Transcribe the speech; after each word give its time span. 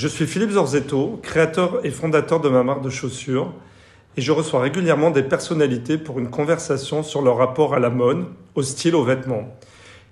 Je 0.00 0.08
suis 0.08 0.26
Philippe 0.26 0.52
Zorzetto, 0.52 1.20
créateur 1.22 1.84
et 1.84 1.90
fondateur 1.90 2.40
de 2.40 2.48
ma 2.48 2.62
marque 2.62 2.80
de 2.80 2.88
chaussures, 2.88 3.52
et 4.16 4.22
je 4.22 4.32
reçois 4.32 4.62
régulièrement 4.62 5.10
des 5.10 5.22
personnalités 5.22 5.98
pour 5.98 6.18
une 6.18 6.30
conversation 6.30 7.02
sur 7.02 7.20
leur 7.20 7.36
rapport 7.36 7.74
à 7.74 7.78
la 7.78 7.90
mode, 7.90 8.24
au 8.54 8.62
style, 8.62 8.94
aux 8.94 9.04
vêtements. 9.04 9.54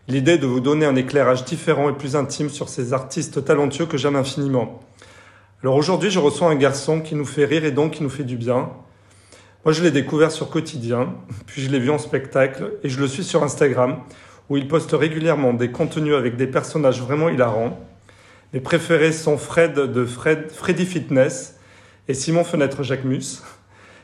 L'idée 0.06 0.32
est 0.32 0.38
de 0.38 0.46
vous 0.46 0.60
donner 0.60 0.84
un 0.84 0.94
éclairage 0.94 1.46
différent 1.46 1.88
et 1.88 1.94
plus 1.94 2.16
intime 2.16 2.50
sur 2.50 2.68
ces 2.68 2.92
artistes 2.92 3.42
talentueux 3.46 3.86
que 3.86 3.96
j'aime 3.96 4.16
infiniment. 4.16 4.82
Alors 5.62 5.76
aujourd'hui, 5.76 6.10
je 6.10 6.18
reçois 6.18 6.50
un 6.50 6.56
garçon 6.56 7.00
qui 7.00 7.14
nous 7.14 7.24
fait 7.24 7.46
rire 7.46 7.64
et 7.64 7.72
donc 7.72 7.92
qui 7.92 8.02
nous 8.02 8.10
fait 8.10 8.24
du 8.24 8.36
bien. 8.36 8.68
Moi, 9.64 9.72
je 9.72 9.82
l'ai 9.82 9.90
découvert 9.90 10.32
sur 10.32 10.50
Quotidien, 10.50 11.14
puis 11.46 11.62
je 11.62 11.70
l'ai 11.70 11.78
vu 11.78 11.88
en 11.88 11.96
spectacle 11.96 12.74
et 12.84 12.90
je 12.90 13.00
le 13.00 13.08
suis 13.08 13.24
sur 13.24 13.42
Instagram, 13.42 14.00
où 14.50 14.58
il 14.58 14.68
poste 14.68 14.92
régulièrement 14.92 15.54
des 15.54 15.70
contenus 15.70 16.14
avec 16.14 16.36
des 16.36 16.46
personnages 16.46 17.00
vraiment 17.00 17.30
hilarants. 17.30 17.80
Mes 18.54 18.60
préférés 18.60 19.12
sont 19.12 19.36
Fred 19.36 19.74
de 19.74 20.04
Fred, 20.06 20.50
Freddy 20.50 20.86
Fitness 20.86 21.58
et 22.08 22.14
Simon 22.14 22.44
Fenêtre 22.44 22.82
Jacquemus. 22.82 23.42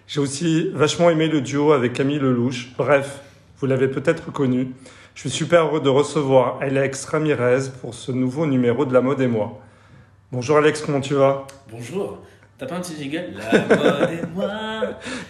J'ai 0.07 0.21
aussi 0.21 0.71
vachement 0.75 1.09
aimé 1.09 1.29
le 1.29 1.41
duo 1.41 1.73
avec 1.73 1.95
Camille 1.95 2.19
Lelouch. 2.19 2.75
Bref, 2.77 3.21
vous 3.59 3.67
l'avez 3.67 3.89
peut-être 3.89 4.31
connu. 4.33 4.73
Je 5.15 5.21
suis 5.21 5.31
super 5.31 5.65
heureux 5.65 5.81
de 5.81 5.89
recevoir 5.89 6.59
Alex 6.61 7.07
Ramirez 7.07 7.71
pour 7.81 7.95
ce 7.95 8.13
nouveau 8.13 8.45
numéro 8.45 8.85
de 8.85 8.93
La 8.93 9.01
Mode 9.01 9.23
et 9.23 9.29
moi. 9.29 9.63
Bonjour 10.31 10.59
Alex, 10.59 10.83
comment 10.83 11.01
tu 11.01 11.15
vas? 11.15 11.47
Bonjour. 11.71 12.19
T'as 12.59 12.67
pas 12.67 12.77
un 12.77 12.81
petit 12.81 12.97
jingle? 13.03 13.33
La 13.51 13.77
mode 13.77 14.11
et 14.11 14.27
moi. 14.35 14.51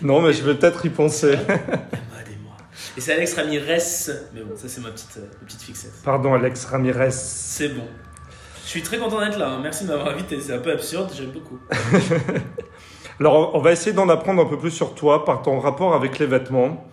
Non, 0.02 0.22
mais 0.22 0.32
je 0.32 0.42
vais 0.42 0.54
peut-être 0.56 0.84
y 0.86 0.90
penser. 0.90 1.32
La 1.32 1.36
mode 1.36 1.46
et 1.48 2.42
moi. 2.42 2.56
Et 2.96 3.00
c'est 3.00 3.12
Alex 3.12 3.34
Ramirez. 3.34 3.78
Mais 4.34 4.40
bon, 4.42 4.56
ça 4.56 4.68
c'est 4.68 4.80
ma 4.80 4.90
petite, 4.90 5.18
euh, 5.18 5.26
ma 5.40 5.46
petite 5.46 5.62
fixette. 5.62 6.02
Pardon 6.04 6.34
Alex 6.34 6.64
Ramirez. 6.64 7.12
C'est 7.12 7.68
bon. 7.68 7.86
Je 8.64 8.68
suis 8.70 8.82
très 8.82 8.98
content 8.98 9.20
d'être 9.20 9.38
là. 9.38 9.48
hein. 9.50 9.60
Merci 9.62 9.84
de 9.84 9.90
m'avoir 9.90 10.08
invité. 10.08 10.40
C'est 10.40 10.54
un 10.54 10.58
peu 10.58 10.72
absurde, 10.72 11.10
j'aime 11.14 11.30
beaucoup. 11.30 11.58
Alors, 13.20 13.54
on 13.54 13.60
va 13.60 13.72
essayer 13.72 13.92
d'en 13.92 14.08
apprendre 14.08 14.42
un 14.42 14.46
peu 14.46 14.58
plus 14.58 14.70
sur 14.70 14.94
toi 14.94 15.24
par 15.24 15.42
ton 15.42 15.60
rapport 15.60 15.94
avec 15.94 16.18
les 16.18 16.26
vêtements. 16.26 16.84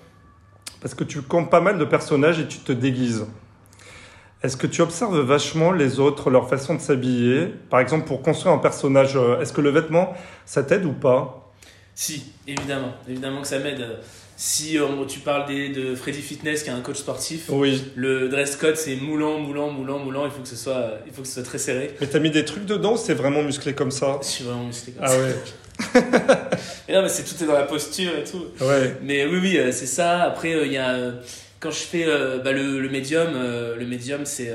Parce 0.81 0.93
que 0.93 1.03
tu 1.03 1.21
comptes 1.21 1.49
pas 1.49 1.61
mal 1.61 1.77
de 1.77 1.85
personnages 1.85 2.39
et 2.39 2.47
tu 2.47 2.59
te 2.59 2.71
déguises. 2.71 3.25
Est-ce 4.43 4.57
que 4.57 4.65
tu 4.67 4.81
observes 4.81 5.19
vachement 5.19 5.71
les 5.71 5.99
autres, 5.99 6.29
leur 6.31 6.49
façon 6.49 6.73
de 6.75 6.79
s'habiller? 6.79 7.45
Par 7.69 7.79
exemple, 7.79 8.05
pour 8.07 8.23
construire 8.23 8.53
un 8.55 8.57
personnage, 8.57 9.15
euh, 9.15 9.39
est-ce 9.39 9.53
que 9.53 9.61
le 9.61 9.69
vêtement, 9.69 10.13
ça 10.45 10.63
t'aide 10.63 10.85
ou 10.85 10.93
pas? 10.93 11.51
Si, 11.93 12.33
évidemment. 12.47 12.93
Évidemment 13.07 13.41
que 13.41 13.47
ça 13.47 13.59
m'aide. 13.59 13.99
Si 14.43 14.79
euh, 14.79 14.87
tu 15.07 15.19
parles 15.19 15.45
des, 15.45 15.69
de 15.69 15.93
Freddy 15.93 16.19
Fitness, 16.19 16.63
qui 16.63 16.69
est 16.71 16.73
un 16.73 16.81
coach 16.81 16.97
sportif, 16.97 17.43
Oui. 17.49 17.83
le 17.95 18.27
dress 18.27 18.55
code 18.55 18.75
c'est 18.75 18.95
moulant, 18.95 19.37
moulant, 19.37 19.69
moulant, 19.69 19.99
moulant. 19.99 20.25
Il 20.25 20.31
faut 20.31 20.41
que 20.41 20.47
ce 20.47 20.55
soit, 20.55 20.93
il 21.05 21.13
faut 21.13 21.21
que 21.21 21.27
ce 21.27 21.35
soit 21.35 21.43
très 21.43 21.59
serré. 21.59 21.91
Mais 22.01 22.07
t'as 22.07 22.17
mis 22.17 22.31
des 22.31 22.43
trucs 22.43 22.65
dedans 22.65 22.93
ou 22.93 22.97
c'est 22.97 23.13
vraiment 23.13 23.43
musclé 23.43 23.73
comme 23.75 23.91
ça 23.91 24.17
Je 24.23 24.27
suis 24.27 24.43
vraiment 24.43 24.63
musclé 24.63 24.93
comme 24.93 25.03
Ah 25.05 25.09
ça. 25.09 25.19
ouais. 25.19 25.35
Et 26.89 26.93
non, 26.93 27.03
mais 27.03 27.09
c'est 27.09 27.23
tout 27.23 27.43
est 27.43 27.45
dans 27.45 27.53
la 27.53 27.63
posture 27.65 28.11
et 28.17 28.23
tout. 28.23 28.45
Ouais. 28.65 28.97
Mais 29.03 29.25
oui, 29.27 29.37
oui, 29.41 29.57
euh, 29.59 29.71
c'est 29.71 29.85
ça. 29.85 30.23
Après, 30.23 30.53
euh, 30.55 30.65
il 30.65 30.73
y 30.73 30.77
a. 30.77 30.89
euh, 30.89 31.11
quand 31.59 31.69
je 31.69 31.77
fais 31.77 32.05
euh, 32.07 32.39
bah, 32.39 32.51
le, 32.51 32.79
le 32.79 32.89
médium, 32.89 33.29
le 33.35 33.85
médium, 33.85 34.25
c'est 34.25 34.51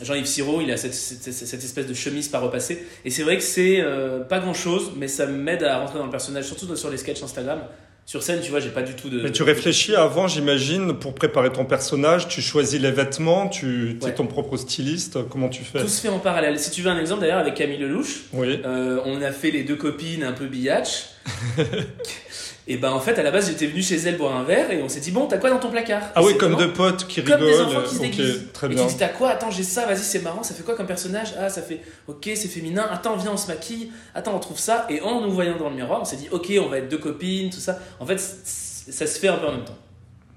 Jean-Yves 0.00 0.26
Siro, 0.26 0.60
il 0.60 0.70
a 0.70 0.76
cette, 0.76 0.94
cette, 0.94 1.32
cette 1.32 1.64
espèce 1.64 1.88
de 1.88 1.94
chemise 1.94 2.28
pas 2.28 2.38
repassée. 2.38 2.86
Et 3.04 3.10
c'est 3.10 3.24
vrai 3.24 3.36
que 3.36 3.42
c'est 3.42 3.82
pas 4.28 4.38
grand 4.38 4.54
chose, 4.54 4.92
mais 4.96 5.08
ça 5.08 5.26
m'aide 5.26 5.64
à 5.64 5.80
rentrer 5.80 5.98
dans 5.98 6.04
le 6.04 6.12
personnage, 6.12 6.44
surtout 6.44 6.76
sur 6.76 6.90
les 6.90 6.96
sketchs 6.98 7.24
Instagram. 7.24 7.58
Sur 8.06 8.22
scène, 8.22 8.40
tu 8.42 8.50
vois, 8.50 8.60
j'ai 8.60 8.68
pas 8.68 8.82
du 8.82 8.92
tout 8.94 9.08
de. 9.08 9.22
Mais 9.22 9.32
tu 9.32 9.42
réfléchis 9.42 9.96
avant, 9.96 10.28
j'imagine, 10.28 10.92
pour 10.98 11.14
préparer 11.14 11.50
ton 11.50 11.64
personnage, 11.64 12.28
tu 12.28 12.42
choisis 12.42 12.78
les 12.78 12.90
vêtements, 12.90 13.48
tu 13.48 13.96
es 14.00 14.04
Ouais. 14.04 14.14
ton 14.14 14.26
propre 14.26 14.58
styliste, 14.58 15.18
comment 15.30 15.48
tu 15.48 15.64
fais? 15.64 15.80
Tout 15.80 15.88
se 15.88 16.02
fait 16.02 16.10
en 16.10 16.18
parallèle. 16.18 16.58
Si 16.58 16.70
tu 16.70 16.82
veux 16.82 16.90
un 16.90 16.98
exemple 16.98 17.22
d'ailleurs 17.22 17.38
avec 17.38 17.54
Camille 17.54 17.78
Lelouch, 17.78 18.24
Oui. 18.34 18.60
euh, 18.66 19.00
on 19.06 19.22
a 19.22 19.32
fait 19.32 19.50
les 19.50 19.64
deux 19.64 19.76
copines 19.76 20.22
un 20.22 20.32
peu 20.32 20.46
billatch. 20.46 21.06
et 22.66 22.76
ben 22.78 22.90
en 22.92 23.00
fait, 23.00 23.18
à 23.18 23.22
la 23.22 23.30
base, 23.30 23.48
j'étais 23.48 23.66
venu 23.66 23.82
chez 23.82 23.96
elle 23.96 24.16
boire 24.16 24.34
un 24.34 24.42
verre 24.44 24.70
et 24.70 24.82
on 24.82 24.88
s'est 24.88 25.00
dit, 25.00 25.10
bon, 25.10 25.26
t'as 25.26 25.36
quoi 25.38 25.50
dans 25.50 25.58
ton 25.58 25.70
placard 25.70 26.00
Ah 26.14 26.22
Et 26.22 26.24
oui, 26.24 26.36
comme 26.38 26.52
vraiment- 26.52 26.66
deux 26.66 26.72
potes 26.72 27.06
qui 27.06 27.22
Comme 27.22 27.38
des 27.40 27.44
rigolent. 27.46 27.66
enfants 27.66 27.82
qui 27.88 27.94
se 27.96 28.00
déguisent. 28.00 28.42
très 28.54 28.66
Et 28.68 28.70
bien. 28.70 28.86
tu 28.86 28.92
dis, 28.92 28.98
t'as 28.98 29.08
quoi? 29.08 29.28
Attends, 29.30 29.50
j'ai 29.50 29.62
ça, 29.62 29.84
vas-y, 29.86 29.98
c'est 29.98 30.20
marrant, 30.22 30.42
ça 30.42 30.54
fait 30.54 30.62
quoi 30.62 30.74
comme 30.74 30.86
personnage? 30.86 31.34
Ah, 31.38 31.48
ça 31.50 31.60
fait, 31.62 31.80
ok, 32.08 32.22
c'est 32.34 32.48
féminin, 32.48 32.86
attends, 32.90 33.16
viens, 33.16 33.32
on 33.32 33.36
se 33.36 33.48
maquille, 33.48 33.90
attends, 34.14 34.34
on 34.34 34.38
trouve 34.38 34.58
ça. 34.58 34.86
Et 34.88 35.00
en 35.02 35.20
nous 35.20 35.30
voyant 35.30 35.56
dans 35.58 35.68
le 35.68 35.76
miroir, 35.76 36.00
on 36.00 36.04
s'est 36.06 36.16
dit, 36.16 36.28
ok, 36.30 36.52
on 36.64 36.68
va 36.68 36.78
être 36.78 36.88
deux 36.88 36.98
copines, 36.98 37.50
tout 37.50 37.60
ça. 37.60 37.78
En 38.00 38.06
fait, 38.06 38.18
ça 38.18 39.06
se 39.06 39.18
fait 39.18 39.28
un 39.28 39.36
peu 39.36 39.46
en 39.46 39.52
même 39.52 39.64
temps. 39.64 39.76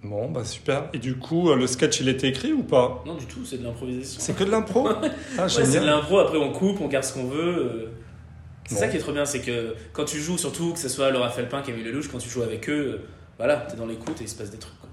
Bon, 0.03 0.29
bah 0.29 0.43
super. 0.45 0.89
Et 0.93 0.99
du 0.99 1.15
coup, 1.17 1.49
euh, 1.49 1.55
le 1.55 1.65
sketch, 1.65 1.99
il 2.01 2.07
était 2.09 2.27
écrit 2.27 2.53
ou 2.53 2.61
pas? 2.63 3.03
Non, 3.05 3.15
du 3.15 3.25
tout, 3.25 3.43
c'est 3.45 3.57
de 3.57 3.63
l'improvisation. 3.63 4.19
C'est 4.21 4.35
que 4.35 4.43
de 4.43 4.51
l'impro? 4.51 4.87
Ah, 5.37 5.43
Ouais, 5.43 5.49
c'est 5.49 5.79
de 5.79 5.85
l'impro, 5.85 6.19
après 6.19 6.37
on 6.37 6.51
coupe, 6.51 6.79
on 6.81 6.87
garde 6.87 7.03
ce 7.03 7.13
qu'on 7.13 7.25
veut. 7.25 7.89
C'est 8.67 8.75
Bon. 8.75 8.81
ça 8.81 8.87
qui 8.89 8.97
est 8.97 8.99
trop 8.99 9.11
bien, 9.13 9.25
c'est 9.25 9.39
que 9.39 9.73
quand 9.93 10.05
tu 10.05 10.19
joues, 10.21 10.37
surtout 10.37 10.73
que 10.73 10.79
ce 10.79 10.89
soit 10.89 11.09
Laura 11.09 11.29
Felpin, 11.29 11.61
Camille 11.61 11.83
Lelouch, 11.83 12.09
quand 12.11 12.19
tu 12.19 12.29
joues 12.29 12.43
avec 12.43 12.69
eux, 12.69 13.01
voilà, 13.37 13.55
t'es 13.57 13.75
dans 13.77 13.85
l'écoute 13.87 14.19
et 14.21 14.25
il 14.25 14.29
se 14.29 14.35
passe 14.35 14.51
des 14.51 14.57
trucs. 14.57 14.77
quoi. 14.79 14.89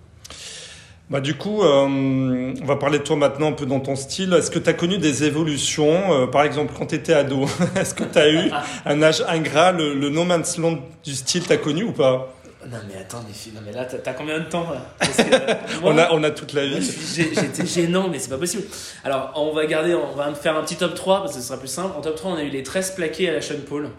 Bah 1.11 1.21
du 1.21 1.35
coup, 1.35 1.63
euh, 1.63 1.85
on 1.87 2.65
va 2.65 2.77
parler 2.77 2.99
de 2.99 3.03
toi 3.05 3.17
maintenant 3.17 3.49
un 3.49 3.53
peu 3.53 3.67
dans 3.67 3.81
ton 3.81 3.95
style. 3.95 4.33
Est-ce 4.33 4.51
que 4.51 4.59
tu 4.59 4.71
as 4.71 4.73
connu 4.73 4.97
des 4.97 5.25
évolutions 5.25 6.15
euh, 6.15 6.27
Par 6.27 6.45
exemple, 6.45 6.73
quand 6.79 6.87
tu 6.87 6.95
étais 6.95 7.13
ado, 7.13 7.45
est-ce 7.77 7.93
que 7.95 8.05
tu 8.05 8.19
as 8.19 8.31
eu 8.31 8.51
un 8.87 9.03
âge 9.03 9.23
ingrat, 9.29 9.73
le, 9.73 9.93
le 9.95 10.09
no 10.09 10.25
man's 10.25 10.57
land 10.57 10.79
du 11.05 11.13
style, 11.15 11.43
t'as 11.47 11.59
connu 11.59 11.85
ou 11.85 11.93
pas? 11.93 12.33
Non 12.71 12.79
mais 12.89 12.99
attends, 13.01 13.23
filles, 13.33 13.53
non 13.55 13.61
mais 13.65 13.73
là, 13.73 13.85
t'as 13.85 14.13
combien 14.15 14.39
de 14.41 14.45
temps 14.45 14.71
là? 14.71 14.81
Parce 14.99 15.17
que, 15.17 15.23
euh, 15.35 15.55
moi- 15.83 15.93
on, 15.93 15.99
a, 15.99 16.13
on 16.13 16.23
a 16.25 16.31
toute 16.31 16.53
la 16.55 16.67
vie. 16.67 16.81
J'étais 17.15 17.67
gênant, 17.67 18.09
mais 18.09 18.19
c'est 18.19 18.31
pas 18.31 18.39
possible. 18.39 18.63
Alors, 19.05 19.33
on 19.37 19.53
va 19.53 19.67
garder, 19.67 19.95
on 19.95 20.15
va 20.15 20.33
faire 20.35 20.57
un 20.57 20.63
petit 20.63 20.77
top 20.77 20.95
3 20.95 21.21
parce 21.23 21.35
que 21.35 21.41
ce 21.41 21.47
sera 21.49 21.59
plus 21.59 21.69
simple. 21.69 21.95
En 21.97 22.01
top 22.01 22.17
3, 22.17 22.33
on 22.33 22.37
a 22.37 22.43
eu 22.43 22.49
les 22.51 22.63
13 22.63 22.93
plaqués 22.93 23.29
à 23.29 23.33
la 23.33 23.43
Sean 23.43 23.55
Paul. 23.69 23.91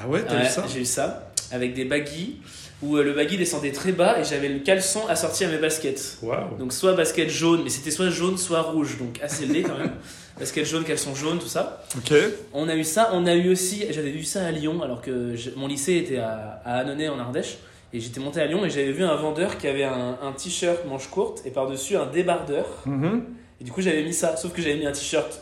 Ah 0.00 0.06
ouais, 0.06 0.22
t'as 0.26 0.36
Ouais, 0.36 0.46
eu 0.46 0.48
ça? 0.48 0.64
J'ai 0.72 0.80
eu 0.80 0.84
ça, 0.84 1.30
avec 1.50 1.74
des 1.74 1.84
baggy, 1.84 2.36
où 2.82 2.96
euh, 2.96 3.02
le 3.02 3.12
baggy 3.14 3.36
descendait 3.36 3.72
très 3.72 3.90
bas 3.90 4.20
et 4.20 4.24
j'avais 4.24 4.48
le 4.48 4.60
caleçon 4.60 5.06
assorti 5.08 5.44
à 5.44 5.48
mes 5.48 5.58
baskets. 5.58 6.18
Waouh. 6.22 6.56
Donc, 6.56 6.72
soit 6.72 6.92
basket 6.94 7.28
jaune, 7.28 7.62
mais 7.64 7.70
c'était 7.70 7.90
soit 7.90 8.10
jaune, 8.10 8.38
soit 8.38 8.62
rouge, 8.62 8.96
donc 8.98 9.18
assez 9.22 9.44
laid 9.46 9.62
quand 9.64 9.76
même. 9.76 9.92
basket 10.38 10.64
jaune, 10.64 10.84
caleçon 10.84 11.16
jaune, 11.16 11.40
tout 11.40 11.48
ça. 11.48 11.82
Ok. 11.96 12.14
On 12.52 12.68
a 12.68 12.76
eu 12.76 12.84
ça, 12.84 13.10
on 13.12 13.26
a 13.26 13.34
eu 13.34 13.50
aussi, 13.50 13.86
j'avais 13.90 14.10
vu 14.12 14.22
ça 14.22 14.46
à 14.46 14.52
Lyon, 14.52 14.80
alors 14.84 15.02
que 15.02 15.34
je- 15.34 15.50
mon 15.56 15.66
lycée 15.66 15.96
était 15.96 16.18
à, 16.18 16.62
à 16.64 16.74
Annonay 16.78 17.08
en 17.08 17.18
Ardèche. 17.18 17.58
Et 17.92 18.00
j'étais 18.00 18.20
monté 18.20 18.40
à 18.40 18.46
Lyon 18.46 18.64
et 18.64 18.70
j'avais 18.70 18.92
vu 18.92 19.02
un 19.02 19.16
vendeur 19.16 19.56
qui 19.56 19.66
avait 19.66 19.84
un, 19.84 20.18
un 20.22 20.32
t-shirt 20.32 20.84
manche 20.86 21.08
courte 21.08 21.42
et 21.46 21.50
par-dessus 21.50 21.96
un 21.96 22.06
débardeur. 22.06 22.66
Mhm. 22.84 23.24
Et 23.60 23.64
du 23.64 23.72
coup, 23.72 23.80
j'avais 23.80 24.02
mis 24.02 24.12
ça, 24.12 24.36
sauf 24.36 24.52
que 24.52 24.60
j'avais 24.60 24.76
mis 24.76 24.86
un 24.86 24.92
t-shirt. 24.92 25.40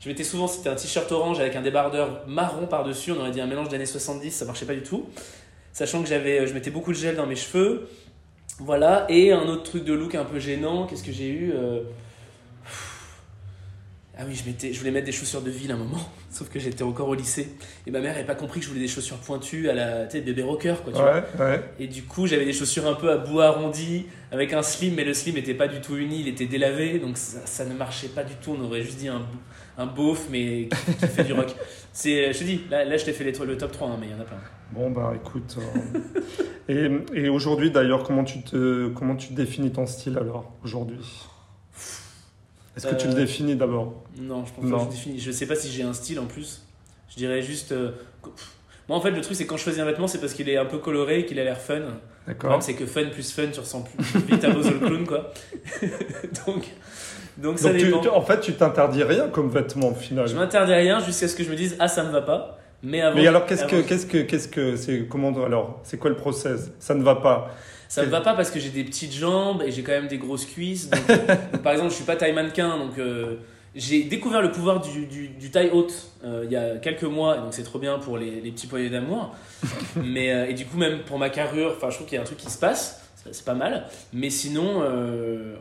Je 0.00 0.08
mettais 0.08 0.24
souvent, 0.24 0.46
c'était 0.46 0.68
un 0.70 0.76
t-shirt 0.76 1.10
orange 1.12 1.40
avec 1.40 1.56
un 1.56 1.62
débardeur 1.62 2.22
marron 2.26 2.66
par-dessus. 2.66 3.12
On 3.12 3.20
aurait 3.20 3.32
dit 3.32 3.40
un 3.40 3.46
mélange 3.46 3.68
d'années 3.68 3.86
70, 3.86 4.30
ça 4.30 4.44
marchait 4.44 4.66
pas 4.66 4.74
du 4.74 4.82
tout. 4.82 5.06
Sachant 5.72 6.02
que 6.02 6.08
j'avais, 6.08 6.46
je 6.46 6.54
mettais 6.54 6.70
beaucoup 6.70 6.92
de 6.92 6.96
gel 6.96 7.16
dans 7.16 7.26
mes 7.26 7.36
cheveux. 7.36 7.88
Voilà. 8.60 9.06
Et 9.08 9.32
un 9.32 9.46
autre 9.48 9.64
truc 9.64 9.84
de 9.84 9.92
look 9.92 10.14
un 10.14 10.24
peu 10.24 10.38
gênant, 10.38 10.86
qu'est-ce 10.86 11.04
que 11.04 11.12
j'ai 11.12 11.28
eu 11.28 11.52
Euh, 11.54 11.82
Ah 14.20 14.24
oui, 14.28 14.34
je, 14.34 14.44
mettais, 14.44 14.72
je 14.72 14.78
voulais 14.78 14.90
mettre 14.90 15.06
des 15.06 15.12
chaussures 15.12 15.40
de 15.40 15.50
ville 15.50 15.70
à 15.70 15.74
un 15.74 15.78
moment, 15.78 16.00
sauf 16.30 16.50
que 16.50 16.58
j'étais 16.58 16.82
encore 16.82 17.08
au 17.08 17.14
lycée. 17.14 17.48
Et 17.86 17.90
ma 17.90 18.00
mère 18.00 18.12
n'avait 18.12 18.26
pas 18.26 18.34
compris 18.34 18.60
que 18.60 18.66
je 18.66 18.70
voulais 18.70 18.82
des 18.82 18.88
chaussures 18.88 19.16
pointues 19.16 19.70
à 19.70 19.74
la 19.74 20.10
sais, 20.10 20.20
bébé 20.20 20.42
rocker, 20.42 20.74
quoi, 20.84 20.92
tu 20.92 20.98
vois. 20.98 21.14
Ouais, 21.14 21.24
ouais. 21.38 21.62
Et 21.78 21.86
du 21.86 22.02
coup, 22.02 22.26
j'avais 22.26 22.44
des 22.44 22.52
chaussures 22.52 22.86
un 22.86 22.94
peu 22.94 23.10
à 23.10 23.16
bout 23.16 23.40
arrondi, 23.40 24.04
avec 24.30 24.52
un 24.52 24.62
slim, 24.62 24.94
mais 24.94 25.04
le 25.04 25.14
slim 25.14 25.36
n'était 25.36 25.54
pas 25.54 25.68
du 25.68 25.80
tout 25.80 25.96
uni, 25.96 26.20
il 26.20 26.28
était 26.28 26.44
délavé, 26.46 26.98
donc 26.98 27.16
ça, 27.16 27.38
ça 27.46 27.64
ne 27.64 27.72
marchait 27.74 28.08
pas 28.08 28.22
du 28.22 28.34
tout. 28.34 28.54
On 28.58 28.62
aurait 28.64 28.82
juste 28.82 28.98
dit 28.98 29.08
un, 29.08 29.22
un 29.78 29.86
beauf, 29.86 30.26
mais 30.30 30.68
qui, 30.68 30.94
qui 30.94 31.06
fait 31.06 31.24
du 31.24 31.32
rock. 31.32 31.54
C'est, 31.92 32.32
je 32.32 32.38
te 32.38 32.44
dis, 32.44 32.60
là, 32.70 32.84
là 32.84 32.96
je 32.96 33.04
t'ai 33.04 33.12
fait 33.12 33.24
les, 33.24 33.32
le 33.32 33.56
top 33.56 33.72
3, 33.72 33.88
hein, 33.88 33.96
mais 33.98 34.06
il 34.08 34.12
y 34.12 34.14
en 34.14 34.20
a 34.20 34.24
plein. 34.24 34.38
Bon 34.72 34.90
bah 34.90 35.12
écoute. 35.16 35.56
euh, 36.68 37.00
et 37.14 37.24
et 37.24 37.28
aujourd'hui 37.28 37.72
d'ailleurs, 37.72 38.04
comment 38.04 38.22
tu 38.22 38.42
te 38.42 38.88
comment 38.90 39.16
tu 39.16 39.32
définis 39.32 39.72
ton 39.72 39.86
style 39.86 40.16
alors 40.16 40.52
aujourd'hui? 40.62 41.00
Est-ce 42.86 42.94
que 42.94 43.00
tu 43.00 43.06
le 43.08 43.12
Euh, 43.14 43.16
définis 43.16 43.56
d'abord 43.56 43.94
Non, 44.20 44.44
je 44.44 44.52
pense 44.52 44.64
Non. 44.64 44.78
pas 44.78 44.84
que 44.86 44.90
je 44.92 44.96
définis. 44.96 45.18
Je 45.18 45.30
sais 45.30 45.46
pas 45.46 45.54
si 45.56 45.70
j'ai 45.70 45.82
un 45.82 45.92
style 45.92 46.18
en 46.20 46.26
plus. 46.26 46.62
Je 47.10 47.16
dirais 47.16 47.42
juste. 47.42 47.72
euh, 47.72 47.90
moi, 48.88 48.98
en 48.98 49.00
fait, 49.00 49.10
le 49.10 49.20
truc, 49.20 49.36
c'est 49.36 49.46
quand 49.46 49.56
je 49.56 49.62
choisis 49.64 49.80
un 49.80 49.84
vêtement, 49.84 50.06
c'est 50.08 50.18
parce 50.18 50.32
qu'il 50.34 50.48
est 50.48 50.56
un 50.56 50.64
peu 50.64 50.78
coloré 50.78 51.20
et 51.20 51.26
qu'il 51.26 51.38
a 51.38 51.44
l'air 51.44 51.58
fun. 51.60 51.80
D'accord. 52.26 52.62
c'est 52.62 52.74
que 52.74 52.86
fun 52.86 53.06
plus 53.12 53.32
fun, 53.32 53.46
tu 53.52 53.60
ressens 53.60 53.82
plus 53.82 54.20
vite 54.28 54.44
à 54.44 54.50
Bozo 54.50 54.70
le 54.70 54.78
clown, 54.78 55.06
quoi. 55.06 55.32
donc, 56.46 56.64
donc, 57.38 57.58
ça 57.58 57.70
Donc 57.72 57.78
dépend. 57.78 58.00
tu- 58.00 58.08
en 58.08 58.20
fait, 58.22 58.40
tu 58.40 58.52
t'interdis 58.54 59.02
rien 59.02 59.28
comme 59.28 59.48
vêtement 59.50 59.88
au 59.88 59.94
final. 59.94 60.28
Je 60.28 60.36
m'interdis 60.36 60.72
rien 60.74 61.00
jusqu'à 61.00 61.28
ce 61.28 61.34
que 61.36 61.42
je 61.44 61.50
me 61.50 61.56
dise 61.56 61.76
ah 61.78 61.88
ça 61.88 62.04
ne 62.04 62.10
va 62.10 62.22
pas. 62.22 62.58
Mais 62.82 63.00
avant. 63.00 63.16
Mais 63.16 63.26
alors 63.26 63.46
qu'est-ce 63.46 63.64
que 63.64 63.80
qu'est-ce 63.82 64.06
que 64.06 64.18
qu'est-ce 64.18 64.48
que 64.48 64.76
c'est 64.76 65.06
comment 65.08 65.28
alors 65.44 65.80
c'est 65.82 65.98
quoi 65.98 66.10
le 66.10 66.16
process? 66.16 66.70
Ça 66.78 66.94
ne 66.94 67.02
va 67.02 67.16
pas. 67.16 67.50
Ça 67.90 68.06
ne 68.06 68.10
va 68.10 68.20
pas 68.20 68.34
parce 68.34 68.50
que 68.50 68.58
j'ai 68.60 68.70
des 68.70 68.84
petites 68.84 69.12
jambes 69.12 69.62
et 69.66 69.70
j'ai 69.72 69.82
quand 69.82 69.92
même 69.92 70.06
des 70.08 70.16
grosses 70.18 70.46
cuisses. 70.46 70.88
Donc, 70.88 71.00
euh, 71.10 71.16
donc, 71.52 71.62
par 71.62 71.72
exemple 71.72 71.90
je 71.90 71.96
suis 71.96 72.04
pas 72.04 72.16
taille 72.16 72.32
mannequin 72.32 72.78
donc 72.78 72.98
euh, 72.98 73.36
j'ai 73.74 74.04
découvert 74.04 74.42
le 74.42 74.50
pouvoir 74.52 74.80
du, 74.80 75.06
du, 75.06 75.28
du 75.28 75.50
taille 75.50 75.70
haute 75.72 76.10
euh, 76.24 76.42
il 76.44 76.50
y 76.52 76.56
a 76.56 76.76
quelques 76.78 77.02
mois 77.04 77.36
donc 77.38 77.48
c'est 77.52 77.62
trop 77.64 77.78
bien 77.78 77.98
pour 77.98 78.16
les, 78.16 78.40
les 78.40 78.50
petits 78.52 78.66
poignets 78.68 78.90
d'amour. 78.90 79.34
Mais 79.96 80.32
euh, 80.32 80.46
et 80.48 80.54
du 80.54 80.64
coup 80.66 80.78
même 80.78 81.00
pour 81.00 81.18
ma 81.18 81.30
carrure 81.30 81.74
enfin 81.76 81.90
je 81.90 81.96
trouve 81.96 82.06
qu'il 82.06 82.16
y 82.16 82.18
a 82.18 82.22
un 82.22 82.24
truc 82.26 82.38
qui 82.38 82.50
se 82.50 82.58
passe. 82.58 82.96
C'est 83.32 83.44
pas 83.44 83.52
mal. 83.52 83.84
Mais 84.14 84.30
sinon, 84.30 84.80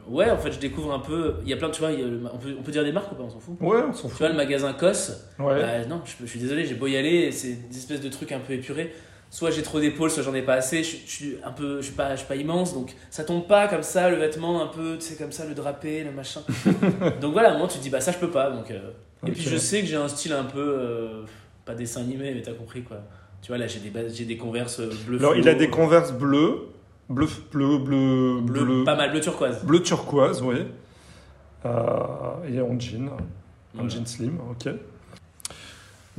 ouais, 0.08 0.30
en 0.32 0.38
fait, 0.38 0.54
je 0.54 0.60
découvre 0.60 0.94
un 0.94 1.00
peu. 1.00 1.36
Il 1.44 1.50
y 1.50 1.54
a 1.54 1.58
plein 1.58 1.68
de. 1.68 1.74
Tu 1.74 1.82
vois, 1.82 1.92
il 1.92 2.00
y 2.00 2.04
a 2.04 2.08
le- 2.08 2.22
on, 2.34 2.38
peut, 2.38 2.56
on 2.58 2.64
peut 2.64 2.72
dire 2.72 2.86
des 2.86 2.94
marques 2.94 3.12
ou 3.12 3.16
pas 3.16 3.24
On 3.24 3.30
s'en 3.30 3.42
fout? 3.42 3.58
Ouais, 3.60 3.82
on 3.86 3.92
s'en 3.92 4.04
Tu 4.04 4.12
fout. 4.12 4.20
vois, 4.20 4.30
le 4.30 4.36
magasin 4.36 4.72
COS, 4.72 5.12
Ouais. 5.40 5.60
bah, 5.62 5.86
non, 5.86 6.02
je, 6.06 6.14
je 6.22 6.25
suis 6.30 6.40
désolé, 6.40 6.64
j'ai 6.66 6.75
beau 6.75 6.88
y 6.88 6.96
aller, 6.96 7.34
c'est 7.34 7.68
des 7.70 7.78
espèces 7.78 8.00
de 8.00 8.08
trucs 8.08 8.32
un 8.32 8.40
peu 8.40 8.54
épurés. 8.54 8.94
Soit 9.31 9.52
j'ai 9.52 9.62
trop 9.62 9.80
d'épaules, 9.80 10.10
soit 10.10 10.24
j'en 10.24 10.34
ai 10.34 10.42
pas 10.42 10.56
assez. 10.56 10.84
Je, 10.84 10.98
je 11.06 11.12
suis 11.12 11.36
un 11.44 11.52
peu, 11.52 11.78
je 11.81 11.86
suis 11.88 11.94
pas, 11.96 12.12
je 12.12 12.20
suis 12.20 12.28
pas 12.28 12.36
immense, 12.36 12.74
donc 12.74 12.96
ça 13.12 13.24
tombe 13.24 13.46
pas 13.46 13.68
comme 13.68 13.84
ça, 13.84 14.10
le 14.10 14.16
vêtement 14.16 14.64
un 14.64 14.68
peu, 14.68 14.96
tu 14.98 15.06
sais, 15.06 15.16
comme 15.16 15.31
ça, 15.31 15.46
le 15.46 15.54
drapé, 15.54 16.04
le 16.04 16.12
machin. 16.12 16.42
donc 17.22 17.34
voilà, 17.34 17.56
moi 17.58 17.68
tu 17.68 17.78
te 17.78 17.84
dis, 17.84 17.90
bah 17.92 18.02
ça 18.02 18.12
je 18.12 18.18
peux 18.18 18.31
pas. 18.31 18.50
Donc, 18.50 18.72
euh, 18.72 18.90
Et 19.28 19.31
puis 19.31 19.44
je 19.44 19.58
sais 19.58 19.81
que 19.81 19.88
j'ai 19.88 19.98
un 19.98 20.08
style 20.08 20.34
un 20.34 20.46
peu, 20.46 20.60
euh, 20.80 21.22
pas 21.66 21.76
dessin 21.76 22.02
animé, 22.02 22.34
mais 22.34 22.42
t'as 22.42 22.54
compris 22.54 22.81
quoi. 22.81 22.98
Tu 23.42 23.50
vois, 23.50 23.60
là 23.60 23.68
j'ai 23.68 23.80
des, 23.80 23.92
j'ai 24.10 24.26
des 24.26 24.38
converses 24.38 24.80
euh, 24.80 24.90
bleu 25.06 25.20
Alors, 25.20 25.36
il 25.36 25.48
a 25.48 25.54
des 25.54 25.70
converses 25.70 26.12
bleues, 26.12 26.68
bleu, 27.08 27.28
bleu, 27.52 27.78
bleu, 27.78 28.42
bleu, 28.42 28.66
bleu, 28.66 28.84
pas 28.84 28.96
mal, 28.96 29.12
bleu 29.12 29.22
turquoise. 29.22 29.64
bleu 29.64 29.82
turquoise, 29.84 30.42
oui. 30.42 30.66
Euh, 31.66 31.70
et 32.52 32.60
en 32.62 32.80
jean, 32.80 33.10
en 33.78 33.88
jean 33.88 34.06
slim, 34.06 34.40
ok. 34.50 34.74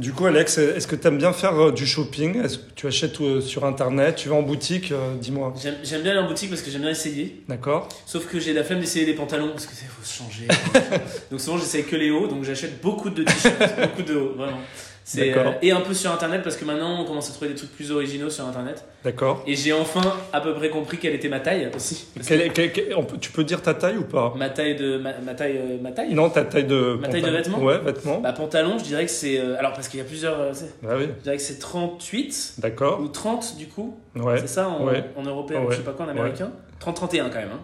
Du 0.00 0.14
coup, 0.14 0.24
Alex, 0.24 0.56
est-ce 0.56 0.86
que 0.86 0.96
tu 0.96 1.06
aimes 1.08 1.18
bien 1.18 1.34
faire 1.34 1.54
euh, 1.60 1.72
du 1.72 1.86
shopping? 1.86 2.42
Est-ce 2.42 2.56
que 2.56 2.70
tu 2.74 2.86
achètes 2.86 3.20
euh, 3.20 3.42
sur 3.42 3.66
Internet? 3.66 4.16
Tu 4.16 4.30
vas 4.30 4.36
en 4.36 4.42
boutique 4.42 4.92
euh, 4.92 5.14
Dis-moi. 5.20 5.52
J'aime 5.84 6.00
bien 6.00 6.12
aller 6.12 6.20
en 6.20 6.26
boutique 6.26 6.48
parce 6.48 6.62
que 6.62 6.70
j'aime 6.70 6.80
bien 6.80 6.90
essayer. 6.90 7.42
D'accord 7.46 7.86
Sauf 8.06 8.26
que 8.26 8.40
j'ai 8.40 8.54
la 8.54 8.64
flemme 8.64 8.80
d'essayer 8.80 9.04
les 9.04 9.12
pantalons 9.12 9.50
parce 9.50 9.66
que 9.66 9.74
faut 9.74 10.02
se 10.02 10.16
changer. 10.16 10.48
donc 11.30 11.38
souvent 11.38 11.58
j'essaye 11.58 11.84
que 11.84 11.96
les 11.96 12.10
hauts, 12.10 12.28
donc 12.28 12.44
j'achète 12.44 12.80
beaucoup 12.80 13.10
de 13.10 13.24
t-shirts, 13.24 13.78
beaucoup 13.78 14.02
de 14.02 14.14
hauts, 14.14 14.32
vraiment. 14.38 14.60
C'est, 15.12 15.36
euh, 15.36 15.50
et 15.60 15.72
un 15.72 15.80
peu 15.80 15.92
sur 15.92 16.12
internet 16.12 16.42
parce 16.44 16.54
que 16.56 16.64
maintenant 16.64 17.00
on 17.00 17.04
commence 17.04 17.28
à 17.30 17.32
trouver 17.32 17.48
des 17.50 17.56
trucs 17.56 17.72
plus 17.72 17.90
originaux 17.90 18.30
sur 18.30 18.46
internet. 18.46 18.84
D'accord. 19.02 19.42
Et 19.44 19.56
j'ai 19.56 19.72
enfin 19.72 20.02
à 20.32 20.40
peu 20.40 20.54
près 20.54 20.68
compris 20.70 20.98
quelle 20.98 21.14
était 21.14 21.28
ma 21.28 21.40
taille 21.40 21.68
aussi. 21.74 22.06
Parce 22.14 22.28
que 22.28 22.34
Quelle- 22.34 22.52
quelle- 22.52 22.72
quelle- 22.72 22.94
on 22.96 23.02
peut- 23.02 23.16
tu 23.18 23.32
peux 23.32 23.42
dire 23.42 23.60
ta 23.60 23.74
taille 23.74 23.96
ou 23.96 24.04
pas? 24.04 24.32
Ma 24.36 24.50
taille 24.50 24.76
de 24.76 24.98
ma, 24.98 25.18
ma 25.18 25.34
taille 25.34 25.58
euh, 25.58 25.78
ma 25.82 25.90
taille? 25.90 26.14
Non, 26.14 26.30
ta 26.30 26.44
taille 26.44 26.64
de. 26.64 26.96
Ma 27.00 27.08
taille 27.08 27.22
de 27.22 27.30
vêtements? 27.30 27.58
Ouais, 27.60 27.78
vêtements. 27.78 28.20
Bah 28.20 28.32
pantalon, 28.32 28.78
je 28.78 28.84
dirais 28.84 29.04
que 29.04 29.10
c'est 29.10 29.40
euh, 29.40 29.58
alors 29.58 29.72
parce 29.72 29.88
qu'il 29.88 29.98
y 29.98 30.02
a 30.02 30.06
plusieurs 30.06 30.38
euh, 30.38 30.52
Bah 30.82 30.90
oui, 30.96 31.06
je 31.18 31.22
dirais 31.24 31.36
que 31.38 31.42
c'est 31.42 31.58
38 31.58 32.54
d'accord. 32.58 33.00
ou 33.00 33.08
30 33.08 33.56
du 33.56 33.66
coup. 33.66 33.96
Ouais. 34.14 34.38
C'est 34.38 34.46
ça 34.46 34.68
en, 34.68 34.86
Ouais. 34.86 35.04
en 35.16 35.22
européen, 35.24 35.60
Ouais. 35.62 35.66
je 35.72 35.76
sais 35.78 35.82
pas 35.82 35.92
quoi 35.92 36.06
en 36.06 36.10
américain. 36.10 36.52
30-31 36.78 37.30
quand 37.30 37.38
même. 37.40 37.48
Hein. 37.52 37.60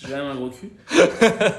J'ai 0.00 0.08
quand 0.08 0.16
même 0.16 0.26
un 0.26 0.34
gros 0.36 0.50
cul. 0.50 0.70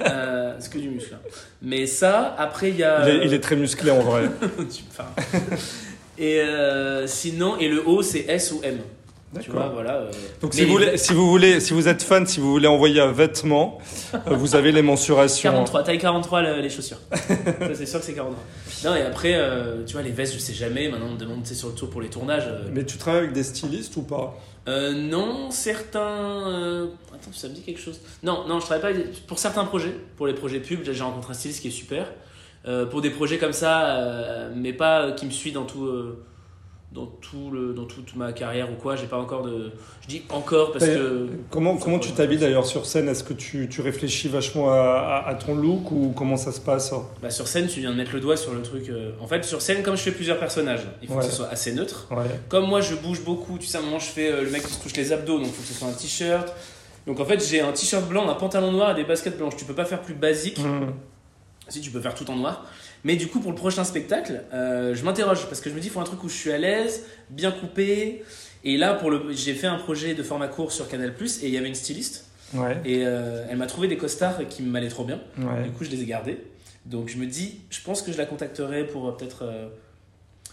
euh, 0.05 0.55
c'est 0.59 0.71
que 0.71 0.77
du 0.79 0.89
muscle. 0.89 1.13
hein. 1.13 1.19
Mais 1.61 1.85
ça, 1.87 2.35
après 2.37 2.69
il 2.69 2.77
y 2.77 2.83
a. 2.83 3.07
Il 3.09 3.15
est, 3.15 3.25
il 3.27 3.33
est 3.33 3.39
très 3.41 3.55
musclé 3.55 3.91
en 3.91 3.99
vrai. 4.01 4.29
Tu- 4.71 4.83
et 6.17 6.39
euh, 6.41 7.07
sinon, 7.07 7.57
et 7.57 7.67
le 7.69 7.85
haut 7.87 8.01
c'est 8.01 8.25
S 8.27 8.51
ou 8.51 8.61
M? 8.63 8.79
Tu 9.41 9.51
vois, 9.51 9.59
D'accord. 9.59 9.73
voilà. 9.75 9.93
euh. 9.97 10.11
Donc 10.41 10.55
si 10.55 10.65
vous, 10.65 10.71
voulez, 10.71 10.97
si 10.97 11.13
vous 11.13 11.29
voulez, 11.29 11.59
si 11.59 11.73
vous 11.73 11.87
êtes 11.87 12.01
fan, 12.01 12.25
si 12.25 12.39
vous 12.39 12.49
voulez 12.51 12.67
envoyer 12.67 12.99
un 12.99 13.11
vêtement, 13.11 13.77
euh, 14.15 14.17
vous 14.35 14.55
avez 14.55 14.71
les 14.71 14.81
mensurations. 14.81 15.51
43, 15.51 15.83
taille 15.83 15.99
43 15.99 16.41
le- 16.41 16.61
les 16.61 16.69
chaussures. 16.69 16.97
C'est 17.75 17.85
sûr 17.85 17.99
que 17.99 18.05
c'est 18.07 18.15
43. 18.15 18.43
Non, 18.85 18.95
et 18.95 19.01
après, 19.01 19.33
euh, 19.35 19.83
tu 19.85 19.93
vois, 19.93 20.01
les 20.01 20.09
vestes, 20.09 20.33
je 20.33 20.39
sais 20.39 20.53
jamais. 20.53 20.89
Maintenant, 20.89 21.07
on 21.09 21.13
me 21.13 21.17
demande, 21.19 21.45
sais, 21.45 21.53
sur 21.53 21.67
le 21.67 21.75
tour 21.75 21.91
pour 21.91 22.01
les 22.01 22.09
tournages. 22.09 22.47
euh, 22.47 22.69
Mais 22.73 22.83
tu 22.85 22.97
travailles 22.97 23.21
avec 23.21 23.33
des 23.33 23.43
stylistes 23.43 23.95
ou 23.97 24.01
pas? 24.01 24.35
Non, 24.67 25.51
certains. 25.51 26.87
Attends, 27.13 27.31
ça 27.31 27.47
me 27.49 27.53
dit 27.53 27.61
quelque 27.61 27.79
chose. 27.81 27.99
Non, 28.23 28.45
non, 28.47 28.59
je 28.59 28.65
travaille 28.65 28.93
pas 28.95 28.99
pour 29.27 29.37
certains 29.39 29.65
projets. 29.65 29.95
Pour 30.17 30.25
les 30.27 30.33
projets 30.33 30.59
pub, 30.59 30.79
j'ai 30.83 31.03
rencontré 31.03 31.31
un 31.31 31.33
styliste 31.35 31.61
qui 31.61 31.67
est 31.67 31.71
super. 31.71 32.07
Pour 32.91 33.01
des 33.01 33.09
projets 33.09 33.37
comme 33.37 33.53
ça, 33.53 34.49
mais 34.55 34.73
pas 34.73 35.11
qui 35.13 35.25
me 35.25 35.31
suit 35.31 35.51
dans 35.51 35.65
tout. 35.65 35.87
Dans, 36.91 37.06
tout 37.06 37.51
le, 37.51 37.74
dans 37.74 37.86
toute 37.86 38.15
ma 38.15 38.33
carrière 38.33 38.71
ou 38.71 38.75
quoi, 38.75 38.95
j'ai 38.95 39.06
pas 39.06 39.18
encore 39.18 39.44
de. 39.44 39.71
Je 40.01 40.07
dis 40.07 40.24
encore 40.30 40.71
parce 40.71 40.86
que. 40.86 41.27
Comment, 41.51 41.77
comment 41.77 42.00
tu 42.00 42.12
t'habilles 42.13 42.39
d'ailleurs 42.39 42.65
sur 42.65 42.86
scène? 42.86 43.07
Est-ce 43.09 43.24
que 43.24 43.33
tu, 43.33 43.69
tu 43.69 43.81
réfléchis 43.81 44.27
vachement 44.27 44.71
à, 44.74 45.24
à- 45.25 45.30
à 45.30 45.36
ton 45.36 45.53
look 45.56 45.91
ou 45.91 46.13
comment 46.15 46.36
ça 46.38 46.51
se 46.51 46.59
passe? 46.59 46.91
Bah, 47.21 47.30
sur 47.30 47.47
scène, 47.47 47.68
tu 47.68 47.80
viens 47.80 47.91
de 47.91 47.95
mettre 47.95 48.13
le 48.13 48.19
doigt 48.19 48.38
sur 48.38 48.53
le 48.53 48.62
truc. 48.63 48.89
euh, 48.89 49.12
En 49.21 49.27
fait, 49.27 49.45
sur 49.45 49.62
scène, 49.62 49.83
comme 49.83 49.95
je 49.95 50.01
fais 50.01 50.12
plusieurs 50.12 50.39
personnages, 50.39 50.81
il 51.01 51.07
faut 51.07 51.13
Ouais. 51.15 51.19
que 51.19 51.25
ce 51.25 51.31
soit 51.36 51.47
assez 51.50 51.74
neutre. 51.74 52.07
Ouais. 52.12 52.25
Comme 52.50 52.65
moi, 52.68 52.81
je 52.81 52.95
bouge 52.95 53.21
beaucoup, 53.24 53.57
tu 53.59 53.68
sais, 53.68 53.77
à 53.77 53.81
un 53.81 53.83
moment, 53.83 54.00
je 54.00 54.09
fais 54.09 54.31
euh, 54.31 54.44
le 54.44 54.50
mec 54.50 54.63
qui 54.65 54.74
se 54.74 54.81
touche 54.81 54.95
les 54.95 55.12
abdos, 55.13 55.38
donc 55.38 55.47
il 55.47 55.53
faut 55.53 55.62
que 55.62 55.68
ce 55.68 55.74
soit 55.75 55.88
un 55.88 55.91
t-shirt. 55.94 56.51
Donc 57.07 57.19
en 57.19 57.25
fait, 57.25 57.44
j'ai 57.47 57.62
un 57.62 57.71
t-shirt 57.71 58.07
blanc, 58.09 58.27
un 58.30 58.33
pantalon 58.36 58.71
noir 58.71 58.91
et 58.91 58.95
des 58.95 59.03
baskets 59.03 59.38
blanches. 59.38 59.56
Tu 59.57 59.65
peux 59.65 59.74
pas 59.75 59.86
faire 59.86 60.01
plus 60.01 60.13
basique. 60.15 60.59
Mmh. 60.59 60.88
Si 61.68 61.81
tu 61.81 61.91
peux 61.91 62.01
faire 62.01 62.15
tout 62.15 62.27
en 62.31 62.36
noir. 62.36 62.65
Mais 63.04 63.16
du 63.16 63.28
coup, 63.28 63.40
pour 63.40 63.51
le 63.51 63.57
prochain 63.57 63.84
spectacle, 63.84 64.42
euh, 64.54 64.94
je 64.94 65.04
m'interroge 65.04 65.46
parce 65.48 65.62
que 65.62 65.69
je 65.69 65.75
me 65.75 65.80
dis, 65.80 65.88
il 65.88 65.92
faut 65.92 66.01
un 66.01 66.04
truc 66.06 66.24
où 66.24 66.30
je 66.30 66.36
suis 66.36 66.51
à 66.51 66.57
l'aise, 66.57 67.04
bien 67.30 67.51
coupé. 67.51 68.24
Et 68.66 68.75
là, 68.78 68.94
pour 68.94 69.10
le, 69.10 69.31
j'ai 69.31 69.54
fait 69.54 69.68
un 69.68 69.78
projet 69.78 70.13
de 70.16 70.24
format 70.24 70.48
court 70.50 70.72
sur 70.74 70.88
Canal 70.90 71.13
et 71.22 71.48
il 71.48 71.54
y 71.54 71.57
avait 71.57 71.68
une 71.69 71.75
styliste 71.75 72.25
Ouais. 72.56 72.78
et 72.84 73.04
euh, 73.06 73.46
elle 73.50 73.57
m'a 73.57 73.68
trouvé 73.68 73.88
des 73.88 73.96
costards 73.98 74.40
qui 74.50 74.63
m'allaient 74.63 74.90
trop 74.90 75.06
bien. 75.06 75.19
Ouais. 75.38 75.63
Du 75.63 75.69
coup, 75.69 75.84
je 75.84 75.92
les 75.92 76.01
ai 76.01 76.06
gardés. 76.06 76.40
Donc 76.86 77.07
je 77.07 77.18
me 77.18 77.25
dis, 77.28 77.60
je 77.69 77.80
pense 77.81 78.01
que 78.01 78.12
je 78.12 78.18
la 78.18 78.25
contacterai 78.25 78.86
pour 78.88 79.07
euh, 79.07 79.12
peut-être. 79.12 79.44
euh, 79.44 79.68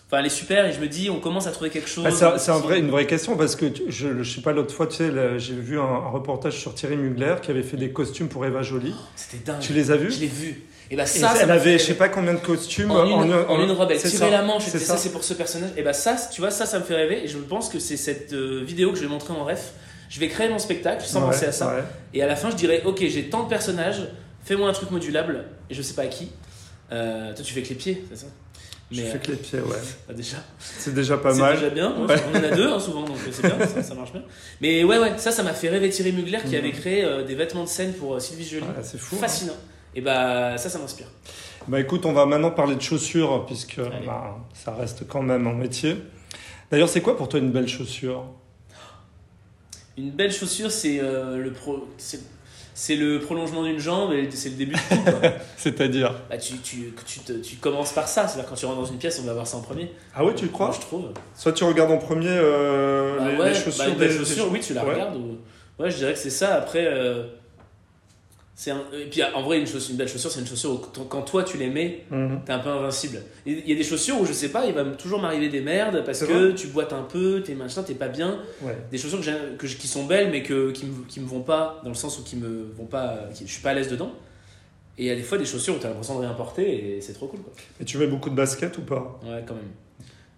Enfin, 0.09 0.19
elle 0.21 0.27
est 0.27 0.29
super 0.29 0.67
et 0.67 0.73
je 0.73 0.79
me 0.79 0.87
dis, 0.87 1.11
on 1.11 1.19
commence 1.19 1.49
à 1.49 1.51
trouver 1.51 1.69
quelque 1.71 1.89
chose. 1.89 2.05
Ah, 2.07 2.13
c'est 2.13 2.39
c'est 2.39 2.53
un 2.53 2.59
vrai, 2.59 2.79
une 2.79 2.91
vraie 2.91 3.07
question 3.09 3.37
parce 3.37 3.57
que 3.57 3.67
tu- 3.67 3.83
je 3.89 4.07
ne 4.07 4.23
sais 4.23 4.41
pas 4.41 4.53
l'autre 4.53 4.73
fois, 4.73 4.87
tu 4.87 4.95
sais, 4.97 5.11
j'ai 5.41 5.55
vu 5.55 5.81
un, 5.81 5.83
un 5.83 6.09
reportage 6.11 6.53
sur 6.57 6.75
Thierry 6.77 6.97
Mugler 6.97 7.35
qui 7.43 7.51
avait 7.51 7.65
fait 7.65 7.77
des 7.77 7.91
costumes 7.91 8.29
pour 8.29 8.47
Eva 8.47 8.63
Jolie. 8.63 8.95
C'était 9.17 9.43
dingue. 9.45 9.59
Tu 9.61 9.73
les 9.73 9.91
as 9.91 9.97
vus 9.97 10.13
Je 10.13 10.21
l'ai 10.21 10.27
vu. 10.29 10.63
Et 10.91 10.97
bah 10.97 11.03
Et 11.03 11.07
ça, 11.07 11.35
elle 11.41 11.51
avait, 11.51 11.73
fait 11.73 11.79
je 11.79 11.85
sais 11.85 11.95
pas 11.95 12.09
combien 12.09 12.33
de 12.35 12.39
costumes 12.39 12.91
en 12.93 13.05
une, 13.05 13.33
en 13.35 13.61
une 13.63 13.71
robe, 13.73 13.91
elle 13.91 13.99
c'est 13.99 14.09
tirait 14.09 14.27
ça. 14.27 14.31
la 14.31 14.43
manche, 14.43 14.65
C'est 14.69 14.79
ça, 14.79 14.97
c'est 14.97 15.11
pour 15.11 15.25
ce 15.25 15.35
personnage. 15.35 15.71
Et 15.77 15.83
bah 15.83 15.93
ça, 15.93 16.17
tu 16.33 16.41
vois, 16.41 16.51
ça, 16.53 16.65
ça 16.67 16.79
me 16.79 16.85
fait 16.85 16.95
rêver. 16.95 17.25
Et 17.25 17.29
je 17.29 17.39
pense 17.39 17.69
que 17.69 17.79
c'est 17.81 17.97
cette 17.97 18.33
euh, 18.33 18.63
vidéo 18.65 18.91
que 18.93 18.97
je 18.99 19.03
vais 19.03 19.09
montrer 19.09 19.33
en 19.35 19.45
ref. 19.45 19.73
Je 20.09 20.21
vais 20.21 20.29
créer 20.29 20.49
mon 20.49 20.59
spectacle 20.61 21.05
sans 21.05 21.21
Ouais, 21.23 21.33
penser 21.33 21.47
à 21.47 21.53
ça. 21.53 21.75
ouais. 21.75 21.83
Et 22.15 22.23
à 22.23 22.27
la 22.29 22.37
fin, 22.37 22.51
je 22.51 22.57
dirais, 22.57 22.83
ok, 22.85 23.05
j'ai 23.09 23.29
tant 23.29 23.43
de 23.43 23.49
personnages, 23.49 24.03
fais-moi 24.45 24.69
un 24.69 24.73
truc 24.73 24.93
modulable. 24.93 25.45
Et 25.71 25.75
je 25.75 25.83
sais 25.83 25.95
pas 25.95 26.03
à 26.03 26.07
qui. 26.07 26.31
Euh, 26.93 27.35
toi, 27.35 27.45
tu 27.45 27.53
fais 27.53 27.63
que 27.63 27.69
les 27.71 27.75
pieds, 27.75 28.05
c'est 28.09 28.19
ça? 28.21 28.27
Je 28.93 29.03
Mais 29.03 29.09
fais 29.11 29.19
que 29.19 29.33
les 29.33 29.37
pieds, 29.39 29.59
ouais. 29.59 29.77
déjà, 30.15 30.37
C'est 30.61 30.95
déjà 30.95 31.17
pas 31.17 31.35
c'est 31.35 31.41
mal. 31.41 31.57
déjà 31.57 31.71
bien. 31.71 31.93
Ouais. 32.07 32.15
On 32.33 32.39
en 32.39 32.45
a 32.45 32.51
deux 32.55 32.69
hein, 32.73 32.79
souvent, 32.79 33.03
donc 33.03 33.17
c'est 33.33 33.43
bien, 33.43 33.67
ça, 33.67 33.83
ça 33.83 33.95
marche 33.95 34.13
bien. 34.13 34.23
Mais 34.61 34.85
ouais, 34.85 34.99
ouais, 34.99 35.15
ça, 35.17 35.33
ça 35.33 35.43
m'a 35.43 35.53
fait 35.55 35.69
rêver 35.69 35.91
Thierry 35.91 36.13
Mugler 36.13 36.39
qui 36.43 36.51
Mhm. 36.53 36.59
avait 36.59 36.71
créé 36.71 37.03
euh, 37.05 37.25
des 37.25 37.35
vêtements 37.35 37.65
de 37.65 37.69
scène 37.69 37.93
pour 37.95 38.15
euh, 38.15 38.21
Sylvie 38.21 38.47
Joly. 38.49 38.63
Ouais, 38.63 38.69
c'est 38.85 38.99
fou. 39.01 39.17
hein. 39.21 39.27
Et 39.97 40.01
bah 40.03 40.57
ça, 40.59 40.69
ça 40.69 40.79
m'inspire. 40.79 41.07
Bah 41.67 41.81
écoute, 41.81 42.07
on 42.07 42.13
va 42.13 42.27
maintenant 42.27 42.51
parler 42.53 42.77
de 42.77 42.81
chaussures 42.83 43.45
puisque 43.47 43.81
bah, 44.07 44.37
ça 44.55 44.73
reste 44.75 45.07
quand 45.09 45.23
même 45.23 45.47
un 45.49 45.55
métier. 45.55 45.97
D'ailleurs, 46.71 46.89
c'est 46.89 47.01
quoi 47.01 47.17
pour 47.17 47.29
toi 47.29 47.41
une 47.41 47.51
belle 47.51 47.67
chaussure? 47.67 48.25
Une 49.99 50.11
belle 50.11 50.33
chaussure, 50.33 50.71
c'est 50.71 51.01
euh, 51.01 51.39
le 51.39 51.51
pro, 51.53 51.89
c'est, 51.97 52.97
le 52.97 53.19
prolongement 53.19 53.63
d'une 53.65 53.79
jambe 53.79 54.13
et 54.13 54.31
c'est 54.31 54.51
le 54.51 54.57
début 54.57 54.75
de 54.75 54.79
tout. 54.79 55.27
C'est-à-dire? 55.57 56.15
Bah, 56.29 56.37
tu, 56.37 56.59
tu, 56.59 56.93
tu, 57.07 57.21
te- 57.21 57.33
tu 57.33 57.57
commences 57.57 57.93
par 57.93 58.07
ça, 58.07 58.29
c'est-à-dire 58.29 58.49
quand 58.51 58.57
tu 58.57 58.67
rentres 58.67 58.81
dans 58.81 58.85
une 58.87 58.99
pièce, 58.99 59.19
on 59.23 59.27
va 59.27 59.33
voir 59.33 59.47
ça 59.47 59.57
en 59.57 59.63
premier. 59.63 59.91
Ah 60.15 60.23
ouais, 60.25 60.35
tu 60.35 60.45
le 60.45 60.51
crois? 60.51 60.67
Moi, 60.67 60.77
je 60.79 60.81
trouve. 60.83 61.05
Soit 61.35 61.53
tu 61.53 61.65
regardes 61.65 61.91
en 61.93 61.97
premier 61.99 62.29
euh, 62.29 63.17
Bah 63.19 63.31
les, 63.31 63.39
ouais, 63.39 63.45
les 63.49 63.53
bah, 63.55 63.59
chaussures 63.59 63.85
une 63.89 63.95
belle 63.95 64.09
des- 64.09 64.15
des 64.15 64.19
chaussure, 64.21 64.37
chaussures. 64.37 64.53
oui, 64.53 64.61
tu 64.61 64.75
la 64.75 64.85
Ouais. 64.85 64.93
regardes. 64.93 65.17
ou- 65.17 65.39
Ouais, 65.83 65.91
je 65.91 65.97
dirais 65.97 66.13
que 66.13 66.19
c'est 66.19 66.31
ça. 66.31 66.55
Après, 66.57 66.85
euh, 66.87 67.25
c'est 68.59 68.71
un- 68.71 68.85
et 68.99 69.05
puis 69.11 69.23
en 69.23 69.43
vrai, 69.43 69.59
une, 69.61 69.67
chaussure, 69.67 69.91
une 69.91 69.99
belle 69.99 70.09
chaussure, 70.09 70.31
c'est 70.31 70.41
une 70.41 70.47
chaussure 70.47 70.73
où 70.73 70.79
quand 71.05 71.21
toi 71.23 71.45
tu 71.45 71.59
les 71.59 71.69
mets, 71.69 72.05
Mhm. 72.11 72.41
t'es 72.47 72.53
un 72.53 72.59
peu 72.59 72.71
invincible. 72.71 73.21
Il 73.45 73.69
y 73.69 73.73
a 73.73 73.77
des 73.77 73.83
chaussures 73.85 74.19
où 74.19 74.25
je 74.25 74.33
sais 74.33 74.49
pas, 74.49 74.65
il 74.65 74.73
va 74.73 74.83
toujours 74.85 75.21
m'arriver 75.21 75.51
des 75.51 75.61
merdes 75.61 76.03
parce 76.07 76.25
que 76.25 76.53
tu 76.53 76.69
boites 76.69 76.95
un 76.95 77.03
peu, 77.03 77.43
t'es 77.45 77.55
machin, 77.55 77.83
t'es 77.83 77.93
pas 77.95 78.09
bien. 78.09 78.41
Ouais. 78.63 78.75
des 78.91 78.97
chaussures 78.97 79.21
que 79.21 79.57
que 79.57 79.67
qui 79.67 79.87
sont 79.87 80.07
belles 80.07 80.31
mais 80.31 80.43
que, 80.43 80.71
qui, 80.73 80.87
me, 80.87 81.05
qui 81.07 81.21
me 81.21 81.27
vont 81.27 81.43
pas 81.43 81.81
dans 81.85 81.91
le 81.91 81.95
sens 81.95 82.19
où 82.19 82.23
qui 82.25 82.37
me 82.37 82.73
vont 82.77 82.87
pas 82.87 83.21
qui- 83.35 83.47
je 83.47 83.53
suis 83.53 83.61
pas 83.63 83.71
à 83.71 83.75
l'aise 83.75 83.89
dedans 83.89 84.11
et 84.97 85.03
il 85.05 85.07
y 85.07 85.11
a 85.11 85.15
des 85.17 85.23
fois 85.23 85.37
des 85.37 85.45
chaussures 85.45 85.75
où 85.77 85.79
tu 85.79 85.85
as 85.85 85.91
l'impression 85.91 86.15
de 86.19 86.21
rien 86.25 86.33
porter 86.33 86.97
et 86.97 87.01
c'est 87.03 87.13
trop 87.13 87.27
cool 87.27 87.41
quoi. 87.41 87.53
Et 87.81 87.85
tu 87.85 87.99
mets 87.99 88.07
beaucoup 88.07 88.31
de 88.31 88.35
baskets 88.35 88.79
ou 88.79 88.83
pas? 88.83 89.21
Ouais 89.23 89.45
quand 89.47 89.55
même 89.55 89.71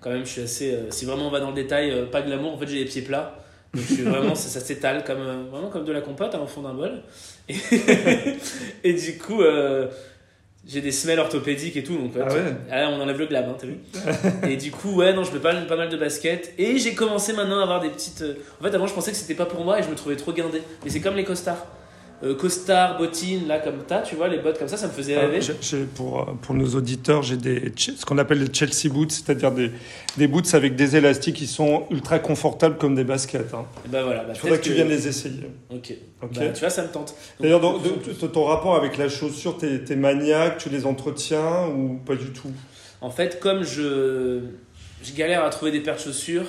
quand 0.01 0.11
même 0.11 0.25
je 0.25 0.31
suis 0.31 0.43
assez 0.43 0.73
euh, 0.75 0.91
si 0.91 1.05
vraiment 1.05 1.29
on 1.29 1.31
va 1.31 1.39
dans 1.39 1.51
le 1.51 1.55
détail 1.55 1.91
euh, 1.93 2.07
pas 2.07 2.23
glamour 2.23 2.55
en 2.55 2.59
fait 2.59 2.67
j'ai 2.67 2.79
les 2.81 2.85
pieds 2.85 3.03
plats 3.03 3.39
donc 3.75 3.85
je 3.89 3.95
suis 3.95 4.03
vraiment 4.03 4.35
ça, 4.35 4.49
ça 4.49 4.61
s'étale 4.61 5.05
comme 5.05 5.21
euh, 5.21 5.43
vraiment 5.51 5.69
comme 5.69 5.85
de 5.85 5.93
la 5.93 6.01
compote 6.01 6.35
hein, 6.35 6.41
au 6.43 6.47
fond 6.47 6.63
d'un 6.63 6.75
bol 6.75 7.03
et, 7.49 7.55
et 8.85 8.93
du 8.95 9.19
coup 9.19 9.43
euh, 9.43 9.89
j'ai 10.67 10.81
des 10.81 10.93
semelles 10.93 11.19
orthopédiques 11.21 11.77
et 11.77 11.83
tout 11.83 11.97
donc 11.97 12.13
Ah 12.21 12.33
ouais 12.33 12.41
ah, 12.71 12.89
on 12.91 13.01
enlève 13.01 13.19
le 13.19 13.27
glab, 13.27 13.47
hein, 13.49 13.57
t'as 13.59 13.67
vu 13.67 13.79
Et 14.51 14.57
du 14.59 14.71
coup, 14.71 14.97
ouais, 14.97 15.15
non, 15.15 15.25
je 15.25 15.33
mets 15.33 15.39
pas, 15.39 15.55
pas 15.55 15.77
mal 15.77 15.89
de 15.89 15.97
baskets. 15.97 16.53
Et 16.59 16.77
j'ai 16.77 16.95
commencé 16.95 17.33
maintenant 17.33 17.61
à 17.61 17.63
avoir 17.63 17.81
des 17.81 17.89
petites. 17.89 18.21
euh, 18.21 18.35
En 18.61 18.65
fait, 18.65 18.75
avant, 18.75 18.87
je 18.87 18.93
pensais 18.93 19.13
que 19.13 19.17
c'était 19.17 19.35
pas 19.37 19.47
pour 19.47 19.65
moi 19.65 19.79
et 19.79 19.83
je 19.83 19.89
me 19.89 19.95
trouvais 19.95 20.17
trop 20.17 20.31
guindé. 20.33 20.61
Mais 20.85 20.91
c'est 20.91 21.01
comme 21.01 21.15
les 21.17 21.25
costards. 21.25 21.65
Euh, 22.25 22.35
costards, 22.35 22.99
bottines, 22.99 23.47
là, 23.47 23.61
comme 23.61 23.77
t'as, 23.87 24.03
tu 24.03 24.17
vois, 24.17 24.27
les 24.27 24.39
bottes 24.39 24.59
comme 24.59 24.67
ça, 24.67 24.77
ça 24.77 24.89
me 24.89 24.93
faisait 24.93 25.15
Ah, 25.15 25.29
rêver. 25.29 25.41
j'ai- 25.61 25.85
pour, 25.85 26.21
euh, 26.21 26.25
pour 26.43 26.53
nos 26.57 26.67
auditeurs, 26.75 27.23
j'ai 27.23 27.37
des 27.37 27.73
ce 27.77 28.05
qu'on 28.05 28.19
appelle 28.19 28.45
des 28.45 28.53
Chelsea 28.53 28.93
boots, 28.93 29.13
c'est-à-dire 29.13 29.53
des, 29.53 29.71
des 30.17 30.27
boots 30.27 30.53
avec 30.55 30.75
des 30.75 30.97
élastiques 30.97 31.37
qui 31.37 31.47
sont 31.47 31.85
ultra 31.93 32.19
confortables 32.19 32.77
comme 32.77 32.97
des 32.97 33.05
baskets. 33.05 33.55
hein. 33.55 33.65
Et 33.87 33.89
bah 33.89 34.03
voilà. 34.03 34.25
Bah, 34.25 34.33
Il 34.35 34.39
faudrait 34.41 34.59
que 34.59 34.65
tu 34.65 34.73
viennes 34.73 34.89
les 34.89 35.07
essayer. 35.07 35.49
Ok. 35.73 35.95
Bah, 36.21 36.29
tu 36.53 36.59
vois, 36.61 36.71
ça 36.71 36.83
me 36.83 36.89
tente. 36.89 37.11
Donc, 37.11 37.17
D'ailleurs, 37.41 37.61
dans- 37.61 37.79
de- 37.79 37.89
de- 38.21 38.27
ton 38.27 38.45
rapport 38.47 38.75
avec 38.75 38.99
la 38.99 39.09
chaussure, 39.09 39.57
t'es 39.57 39.81
es 39.89 39.97
maniaque, 39.97 40.59
tu 40.59 40.71
les 40.71 40.87
entretiens 40.87 41.69
ou 41.69 42.01
pas 42.05 42.17
du 42.17 42.31
tout? 42.33 42.51
En 43.01 43.11
fait, 43.11 43.39
comme 43.39 43.63
je, 43.63 44.41
je 45.05 45.13
galère 45.15 45.45
à 45.45 45.51
trouver 45.51 45.71
des 45.71 45.79
paires 45.81 45.95
de 45.95 46.01
chaussures, 46.01 46.47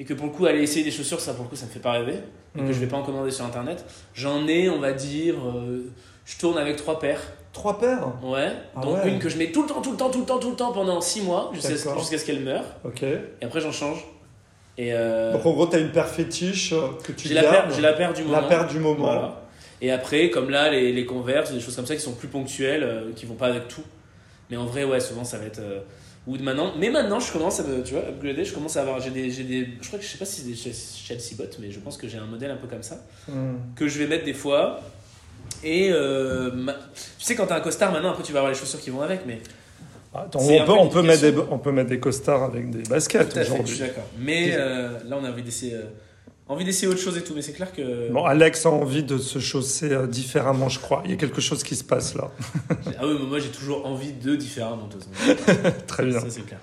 et 0.00 0.04
que 0.04 0.14
pour 0.14 0.26
le 0.26 0.32
coup, 0.32 0.46
aller 0.46 0.62
essayer 0.62 0.84
des 0.84 0.90
chaussures, 0.90 1.20
ça 1.20 1.34
pour 1.34 1.44
le 1.44 1.50
coup, 1.50 1.56
ça 1.56 1.66
me 1.66 1.70
fait 1.70 1.80
pas 1.80 1.92
rêver, 1.92 2.14
et 2.56 2.58
que 2.60 2.64
Mm. 2.64 2.72
je 2.72 2.78
vais 2.80 2.86
pas 2.86 2.96
en 2.96 3.02
commander 3.02 3.30
sur 3.30 3.44
internet, 3.44 3.84
j'en 4.14 4.46
ai, 4.46 4.68
on 4.70 4.78
va 4.80 4.92
dire, 4.92 5.34
euh, 5.44 5.90
je 6.24 6.38
tourne 6.38 6.58
avec 6.58 6.76
trois 6.76 6.98
paires. 6.98 7.20
Trois 7.52 7.78
paires 7.80 8.06
Ouais, 8.22 8.52
Ah 8.76 8.80
donc 8.82 9.02
ouais. 9.02 9.08
une 9.10 9.18
que 9.18 9.28
je 9.28 9.36
mets 9.38 9.50
tout 9.50 9.62
le 9.62 9.68
temps, 9.68 9.80
tout 9.80 9.90
le 9.92 9.96
temps, 9.96 10.10
tout 10.10 10.20
le 10.20 10.26
temps, 10.26 10.38
tout 10.38 10.50
le 10.50 10.56
temps 10.56 10.72
pendant 10.72 11.00
6 11.00 11.22
mois, 11.22 11.50
jusqu'à 11.54 11.70
jusqu'à 11.98 12.18
ce 12.18 12.24
qu'elle 12.24 12.40
meure, 12.40 12.64
Ok. 12.84 13.02
et 13.02 13.18
après 13.42 13.60
j'en 13.60 13.72
change. 13.72 14.04
Et 14.76 14.92
euh, 14.92 15.32
Donc 15.32 15.44
en 15.44 15.50
gros, 15.52 15.66
tu 15.66 15.74
as 15.74 15.80
une 15.80 15.90
paire 15.90 16.06
fétiche 16.08 16.72
euh, 16.72 16.88
que 17.02 17.10
tu 17.10 17.26
j'ai 17.26 17.34
la, 17.34 17.40
paire, 17.42 17.52
gardes. 17.52 17.72
j'ai 17.74 17.80
la 17.80 17.92
paire 17.94 18.12
du 18.14 18.22
moment. 18.22 18.40
La 18.40 18.46
paire 18.46 18.66
du 18.68 18.78
moment. 18.78 19.04
Voilà. 19.06 19.42
Et 19.80 19.90
après, 19.90 20.30
comme 20.30 20.50
là, 20.50 20.70
les, 20.70 20.92
les 20.92 21.04
Converse, 21.04 21.52
des 21.52 21.58
choses 21.58 21.74
comme 21.74 21.86
ça 21.86 21.96
qui 21.96 22.00
sont 22.00 22.12
plus 22.14 22.28
ponctuelles, 22.28 22.84
euh, 22.84 23.10
qui 23.16 23.26
vont 23.26 23.34
pas 23.34 23.46
avec 23.48 23.66
tout. 23.66 23.82
Mais 24.50 24.56
en 24.56 24.66
vrai, 24.66 24.84
ouais, 24.84 25.00
souvent 25.00 25.24
ça 25.24 25.38
va 25.38 25.46
être. 25.46 25.58
euh, 25.58 25.80
ou 26.26 26.36
de 26.36 26.42
maintenant. 26.42 26.72
Mais 26.78 26.90
maintenant, 26.90 27.20
je 27.20 27.32
commence 27.32 27.60
à 27.60 27.62
me. 27.64 27.82
Tu 27.82 27.94
vois, 27.94 28.02
upgrader, 28.08 28.44
je 28.44 28.52
commence 28.52 28.76
à 28.76 28.82
avoir. 28.82 29.00
J'ai 29.00 29.10
des, 29.10 29.30
j'ai 29.30 29.44
des. 29.44 29.68
Je 29.80 29.86
crois 29.86 29.98
que 29.98 30.04
je 30.04 30.10
sais 30.10 30.18
pas 30.18 30.24
si 30.26 30.40
c'est 30.42 30.46
des 30.48 30.54
Chelsea 30.56 30.76
Chelsea 31.06 31.36
Bot, 31.36 31.50
mais 31.60 31.70
je 31.70 31.78
pense 31.80 31.96
que 31.96 32.06
j'ai 32.08 32.18
un 32.18 32.26
modèle 32.26 32.50
un 32.50 32.56
peu 32.56 32.66
comme 32.66 32.82
ça. 32.82 32.98
Hmm. 33.28 33.56
Que 33.76 33.88
je 33.88 33.98
vais 33.98 34.06
mettre 34.06 34.24
des 34.24 34.34
fois. 34.34 34.80
Et. 35.64 35.90
euh, 35.92 36.50
ma- 36.52 36.74
Tu 36.74 37.24
sais, 37.24 37.34
quand 37.34 37.46
t'as 37.46 37.56
un 37.56 37.60
costard 37.60 37.92
maintenant, 37.92 38.10
après 38.10 38.22
tu 38.22 38.32
vas 38.32 38.40
avoir 38.40 38.52
les 38.52 38.58
chaussures 38.58 38.80
qui 38.80 38.90
vont 38.90 39.00
avec, 39.02 39.20
mais. 39.26 39.40
Attends, 40.14 40.38
C'est 40.40 40.60
on 40.60 40.64
peut, 40.64 40.72
peu 40.72 40.78
on, 40.78 40.88
peut 40.88 41.02
mettre 41.02 41.20
des, 41.22 41.34
on 41.50 41.58
peut 41.58 41.70
mettre 41.70 41.90
des 41.90 42.00
costards 42.00 42.42
avec 42.42 42.70
des 42.70 42.82
baskets 42.88 43.32
fait, 43.32 43.40
je 43.40 43.44
suis 43.44 43.52
aujourd'hui. 43.54 43.78
d'accord. 43.78 44.04
Mais 44.18 44.52
euh, 44.54 44.88
là, 45.06 45.18
on 45.20 45.24
a 45.24 45.30
envie 45.30 45.42
d'essayer. 45.42 45.74
euh, 45.74 45.82
envie 46.48 46.64
d'essayer 46.64 46.88
autre 46.88 47.00
chose 47.00 47.16
et 47.16 47.22
tout, 47.22 47.34
mais 47.34 47.42
c'est 47.42 47.52
clair 47.52 47.72
que. 47.72 48.10
Bon, 48.10 48.24
Alex 48.24 48.66
a 48.66 48.70
envie 48.70 49.02
de 49.02 49.18
se 49.18 49.38
chausser 49.38 49.92
euh, 49.92 50.06
différemment, 50.06 50.68
je 50.68 50.80
crois. 50.80 51.02
Il 51.04 51.10
y 51.10 51.14
a 51.14 51.16
quelque 51.16 51.40
chose 51.40 51.62
qui 51.62 51.76
se 51.76 51.84
passe 51.84 52.14
là. 52.14 52.30
Ah 53.00 53.06
oui, 53.06 53.16
mais 53.20 53.26
moi 53.26 53.38
j'ai 53.38 53.50
toujours 53.50 53.86
envie 53.86 54.12
de 54.12 54.34
différemment. 54.34 54.88
Très 55.86 56.04
bien. 56.04 56.20
Ça, 56.20 56.30
c'est 56.30 56.46
clair. 56.46 56.58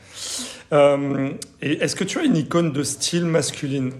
Euh, 0.73 1.31
et 1.61 1.73
est-ce 1.83 1.95
que 1.95 2.03
tu 2.03 2.19
as 2.19 2.23
une 2.23 2.35
icône 2.35 2.73
de 2.73 2.83
style 2.83 3.25
masculine? 3.25 3.93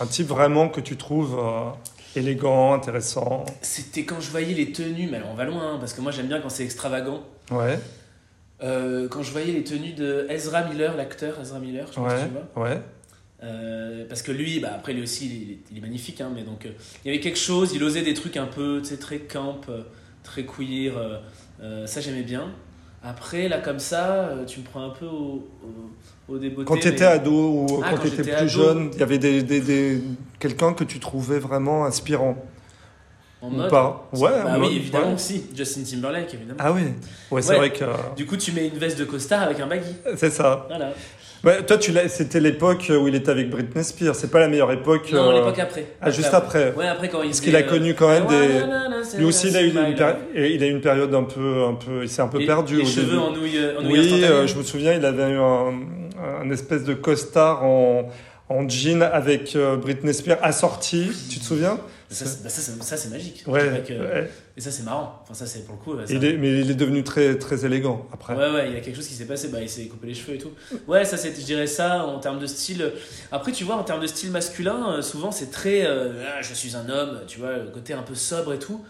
Un 0.00 0.06
type 0.06 0.26
vraiment 0.26 0.68
que 0.68 0.80
tu 0.80 0.96
trouves 0.96 1.38
euh, 1.38 1.70
élégant, 2.18 2.74
intéressant? 2.74 3.44
C'était 3.62 4.04
quand 4.04 4.20
je 4.20 4.30
voyais 4.30 4.54
les 4.54 4.72
tenues, 4.72 5.08
mais 5.08 5.18
alors 5.18 5.30
on 5.30 5.34
va 5.34 5.44
loin, 5.44 5.74
hein, 5.74 5.76
parce 5.78 5.92
que 5.94 6.00
moi 6.00 6.10
j'aime 6.10 6.26
bien 6.26 6.40
quand 6.40 6.50
c'est 6.50 6.64
extravagant. 6.64 7.22
Ouais, 7.50 7.78
quand 8.60 9.22
je 9.22 9.30
voyais 9.30 9.52
les 9.52 9.62
tenues 9.62 9.92
de 9.92 10.26
Ezra 10.30 10.62
Miller, 10.64 10.96
l'acteur 10.96 11.38
Ezra 11.40 11.58
Miller, 11.58 11.86
je 11.88 11.92
si 11.92 12.00
ouais, 12.00 12.22
tu 12.22 12.30
vois. 12.54 12.64
ouais. 12.64 12.80
Euh, 13.42 14.04
parce 14.08 14.22
que 14.22 14.32
lui, 14.32 14.60
bah, 14.60 14.70
après 14.74 14.92
lui 14.94 15.02
aussi, 15.02 15.26
il 15.26 15.50
est, 15.52 15.58
il 15.72 15.78
est 15.78 15.80
magnifique, 15.80 16.20
hein, 16.20 16.30
mais 16.34 16.42
donc 16.42 16.64
euh, 16.66 16.70
il 17.04 17.08
y 17.08 17.10
avait 17.14 17.20
quelque 17.20 17.38
chose, 17.38 17.72
il 17.74 17.82
osait 17.82 18.02
des 18.02 18.14
trucs 18.14 18.36
un 18.36 18.46
peu, 18.46 18.80
tu 18.82 18.90
sais, 18.90 18.96
très 18.96 19.18
camp, 19.18 19.60
euh, 19.68 19.82
très 20.22 20.44
queer, 20.44 20.92
euh, 21.60 21.86
ça 21.86 22.00
j'aimais 22.00 22.22
bien. 22.22 22.50
Après, 23.02 23.48
là 23.48 23.58
comme 23.58 23.80
ça, 23.80 24.30
tu 24.46 24.60
me 24.60 24.64
prends 24.64 24.82
un 24.86 24.90
peu 24.90 25.04
au, 25.04 25.46
au, 26.28 26.32
au 26.32 26.38
débeauté. 26.38 26.64
Quand 26.66 26.78
tu 26.78 26.88
étais 26.88 27.00
mais- 27.00 27.04
ado 27.10 27.32
ou 27.32 27.66
Ah, 27.84 27.90
quand 27.90 27.96
quand 27.96 28.02
tu 28.02 28.08
étais 28.08 28.22
plus 28.22 28.32
ado. 28.32 28.48
jeune, 28.48 28.90
il 28.94 29.00
y 29.00 29.02
avait 29.02 29.18
des, 29.18 29.42
des, 29.42 29.60
des- 29.60 30.00
quelqu'un 30.38 30.72
que 30.72 30.84
tu 30.84 30.98
trouvais 31.00 31.38
vraiment 31.38 31.84
inspirant? 31.84 32.42
En 33.42 33.48
ou 33.48 33.56
mode. 33.56 33.68
pas? 33.70 34.08
Ouais, 34.14 34.30
Bah 34.42 34.56
oui, 34.58 34.76
évidemment 34.76 35.08
ouais. 35.08 35.14
aussi, 35.14 35.42
Justin 35.54 35.82
Timberlake, 35.82 36.32
évidemment. 36.32 36.58
Ah 36.62 36.72
oui, 36.72 36.80
ouais, 37.30 37.42
c'est 37.42 37.50
Ouais. 37.50 37.56
vrai 37.58 37.72
que 37.74 37.84
Du 38.16 38.24
coup, 38.24 38.38
tu 38.38 38.52
mets 38.52 38.68
une 38.68 38.78
veste 38.78 38.98
de 38.98 39.04
costard 39.04 39.42
avec 39.42 39.60
un 39.60 39.66
baggy. 39.66 39.92
c'est 40.16 40.30
ça. 40.30 40.64
Voilà. 40.70 40.94
Ouais, 41.44 41.62
toi, 41.62 41.76
tu 41.78 41.92
l'as- 41.92 42.08
c'était 42.08 42.40
l'époque 42.40 42.90
où 42.90 43.06
il 43.08 43.14
était 43.14 43.30
avec 43.30 43.50
Britney 43.50 43.84
Spears. 43.84 44.14
C'est 44.14 44.30
pas 44.30 44.38
la 44.40 44.48
meilleure 44.48 44.72
époque. 44.72 45.10
Non, 45.12 45.30
euh, 45.30 45.34
l'époque 45.34 45.58
après. 45.58 45.86
Ah, 46.00 46.10
juste 46.10 46.32
après. 46.32 46.72
Ouais, 46.76 46.86
après 46.88 47.08
quand 47.08 47.22
il 47.22 47.28
Parce 47.28 47.40
qu'il 47.40 47.54
a 47.54 47.58
euh, 47.60 47.62
connu 47.62 47.94
quand 47.94 48.08
même 48.08 48.26
des. 48.26 48.60
Wanna 48.62 48.88
Lui 49.18 49.24
aussi, 49.26 49.48
il 49.48 49.56
a 49.56 49.62
eu 49.62 49.66
une, 49.68 49.74
péri- 49.74 49.94
love. 49.98 50.16
et 50.34 50.54
il 50.54 50.62
a 50.62 50.66
eu 50.66 50.70
une 50.70 50.80
période 50.80 51.14
un 51.14 51.24
peu, 51.24 51.64
un 51.64 51.74
peu, 51.74 52.02
il 52.02 52.08
s'est 52.08 52.22
un 52.22 52.28
peu 52.28 52.38
Les- 52.38 52.46
perdu 52.46 52.76
Les 52.76 52.82
au 52.82 52.86
cheveux 52.86 53.06
début. 53.06 53.18
en 53.18 53.30
nouille, 53.32 53.58
en 53.78 53.82
nouille 53.82 53.92
Oui, 54.00 54.24
euh, 54.24 54.46
je 54.46 54.56
me 54.56 54.62
souviens, 54.62 54.94
il 54.94 55.04
avait 55.04 55.30
eu 55.30 55.38
un, 55.38 55.72
un 56.42 56.50
espèce 56.50 56.84
de 56.84 56.94
costard 56.94 57.64
en, 57.64 58.08
en 58.48 58.68
jean 58.68 59.02
avec 59.02 59.54
euh, 59.56 59.76
Britney 59.76 60.14
Spears 60.14 60.38
assorti. 60.42 61.10
Tu 61.30 61.38
te 61.40 61.44
souviens? 61.44 61.78
Ça, 62.10 62.26
c'est- 62.26 62.42
bah, 62.42 62.48
ça, 62.48 62.60
c'est- 62.60 62.82
ça, 62.82 62.96
c'est 62.96 63.08
magique. 63.08 63.42
Ouais. 63.46 63.62
Ouais. 63.88 64.30
Et 64.56 64.60
ça, 64.60 64.70
c'est 64.70 64.82
marrant. 64.82 65.20
Enfin, 65.22 65.34
ça, 65.34 65.46
c'est 65.46 65.64
pour 65.64 65.74
le 65.76 65.80
coup. 65.82 65.94
ouais, 65.98 66.06
ça- 66.06 66.12
Il 66.14 66.24
est, 66.24 66.36
mais 66.36 66.60
il 66.60 66.70
est 66.70 66.74
devenu 66.74 67.02
très, 67.02 67.36
très 67.38 67.64
élégant 67.64 68.06
après. 68.12 68.34
Ouais, 68.34 68.50
ouais, 68.52 68.68
il 68.68 68.74
y 68.74 68.76
a 68.76 68.80
quelque 68.80 68.94
chose 68.96 69.08
qui 69.08 69.14
s'est 69.14 69.24
passé. 69.24 69.48
Bah, 69.48 69.60
il 69.60 69.68
s'est 69.68 69.86
coupé 69.86 70.06
les 70.08 70.14
cheveux 70.14 70.34
et 70.34 70.38
tout. 70.38 70.50
Ouais, 70.86 71.04
ça, 71.04 71.16
c'est, 71.16 71.34
je 71.34 71.44
dirais 71.44 71.66
ça 71.66 72.04
en 72.04 72.18
termes 72.20 72.38
de 72.38 72.46
style. 72.46 72.92
Après, 73.32 73.52
tu 73.52 73.64
vois, 73.64 73.76
en 73.76 73.84
termes 73.84 74.00
de 74.02 74.06
style 74.06 74.30
masculin, 74.30 74.94
euh, 74.98 75.02
souvent, 75.02 75.30
c'est 75.32 75.50
très. 75.50 75.86
euh, 75.86 76.12
Ah, 76.36 76.42
je 76.42 76.52
suis 76.54 76.76
un 76.76 76.88
homme, 76.88 77.20
tu 77.26 77.38
vois, 77.40 77.56
le 77.56 77.70
côté 77.70 77.94
un 77.94 78.02
peu 78.02 78.14
sobre 78.14 78.52
et 78.52 78.58
tout, 78.58 78.84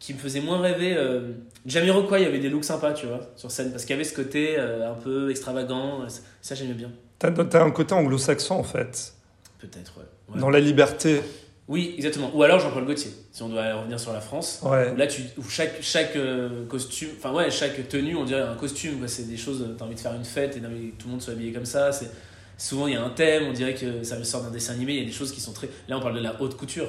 qui 0.00 0.12
me 0.14 0.18
faisait 0.18 0.40
moins 0.40 0.60
rêver. 0.60 0.94
Euh... 0.96 1.30
Jamiroquai, 1.66 2.16
il 2.20 2.22
y 2.22 2.26
avait 2.26 2.38
des 2.38 2.48
looks 2.50 2.64
sympas, 2.64 2.92
tu 2.92 3.06
vois, 3.06 3.20
sur 3.36 3.50
scène, 3.50 3.70
parce 3.70 3.84
qu'il 3.84 3.90
y 3.90 3.94
avait 3.94 4.04
ce 4.04 4.14
côté 4.14 4.56
euh, 4.58 4.90
un 4.90 4.94
peu 4.94 5.30
extravagant. 5.30 6.02
euh, 6.02 6.06
Ça, 6.42 6.54
j'aimais 6.54 6.74
bien. 6.74 6.90
T'as, 7.18 7.30
t'as 7.32 7.62
un 7.64 7.70
côté 7.70 7.94
anglo-saxon 7.94 8.54
en 8.54 8.62
fait, 8.64 9.12
Peut-être, 9.58 9.98
ouais. 9.98 10.34
Ouais. 10.34 10.40
dans 10.40 10.50
la 10.50 10.60
liberté. 10.60 11.20
Oui, 11.68 11.94
exactement. 11.96 12.30
Ou 12.34 12.42
alors 12.42 12.58
Jean-Paul 12.60 12.86
Gaultier, 12.86 13.10
si 13.30 13.42
on 13.42 13.50
doit 13.50 13.74
revenir 13.74 14.00
sur 14.00 14.12
la 14.14 14.20
France. 14.20 14.60
Ouais. 14.62 14.90
Où 14.90 14.96
Là, 14.96 15.06
tu, 15.06 15.22
où 15.36 15.42
chaque, 15.48 15.82
chaque 15.82 16.16
euh, 16.16 16.66
costume, 16.66 17.10
enfin 17.18 17.32
ouais, 17.34 17.50
chaque 17.50 17.88
tenue, 17.88 18.16
on 18.16 18.24
dirait 18.24 18.40
un 18.40 18.54
costume. 18.54 19.06
C'est 19.06 19.28
des 19.28 19.36
choses, 19.36 19.74
t'as 19.78 19.84
envie 19.84 19.94
de 19.94 20.00
faire 20.00 20.14
une 20.14 20.24
fête 20.24 20.56
et 20.56 20.60
t'as 20.60 20.68
envie 20.68 20.92
que 20.92 21.02
tout 21.02 21.08
le 21.08 21.12
monde 21.12 21.22
soit 21.22 21.34
habillé 21.34 21.52
comme 21.52 21.66
ça. 21.66 21.92
C'est, 21.92 22.10
souvent, 22.56 22.86
il 22.86 22.94
y 22.94 22.96
a 22.96 23.04
un 23.04 23.10
thème, 23.10 23.44
on 23.48 23.52
dirait 23.52 23.74
que 23.74 24.02
ça 24.02 24.22
sort 24.24 24.42
d'un 24.42 24.50
dessin 24.50 24.72
animé. 24.72 24.94
Il 24.94 24.98
y 25.00 25.02
a 25.02 25.06
des 25.06 25.12
choses 25.12 25.30
qui 25.30 25.42
sont 25.42 25.52
très. 25.52 25.68
Là, 25.88 25.98
on 25.98 26.00
parle 26.00 26.14
de 26.14 26.22
la 26.22 26.40
haute 26.40 26.56
couture. 26.56 26.88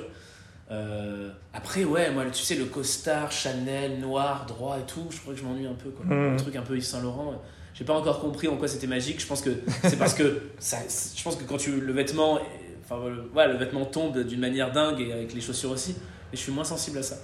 Euh, 0.71 1.29
après, 1.53 1.83
ouais, 1.83 2.11
moi, 2.11 2.25
tu 2.31 2.43
sais, 2.43 2.55
le 2.55 2.65
costard, 2.65 3.31
Chanel, 3.31 3.99
noir, 3.99 4.45
droit 4.45 4.77
et 4.79 4.85
tout, 4.85 5.07
je 5.09 5.19
crois 5.19 5.33
que 5.33 5.39
je 5.39 5.43
m'ennuie 5.43 5.67
un 5.67 5.73
peu. 5.73 5.89
Quoi. 5.89 6.05
Mhm. 6.05 6.33
Un 6.33 6.37
truc 6.37 6.55
un 6.55 6.61
peu 6.61 6.77
Yves 6.77 6.83
Saint 6.83 7.01
Laurent. 7.01 7.41
J'ai 7.73 7.85
pas 7.85 7.93
encore 7.93 8.19
compris 8.19 8.47
en 8.47 8.57
quoi 8.57 8.67
c'était 8.67 8.87
magique. 8.87 9.21
Je 9.21 9.27
pense 9.27 9.41
que 9.41 9.51
c'est 9.83 9.97
parce 9.97 10.13
que 10.13 10.41
ça, 10.59 10.77
je 11.15 11.23
pense 11.23 11.35
que 11.35 11.43
quand 11.43 11.57
tu 11.57 11.79
le 11.79 11.93
vêtement, 11.93 12.39
enfin 12.89 13.07
le, 13.09 13.29
ouais, 13.35 13.47
le 13.47 13.55
vêtement 13.57 13.85
tombe 13.85 14.17
d'une 14.23 14.39
manière 14.39 14.71
dingue 14.71 14.99
et 15.01 15.11
avec 15.13 15.33
les 15.33 15.41
chaussures 15.41 15.71
aussi. 15.71 15.95
Mais 16.31 16.37
je 16.37 16.43
suis 16.43 16.51
moins 16.51 16.63
sensible 16.63 16.99
à 16.99 17.03
ça. 17.03 17.15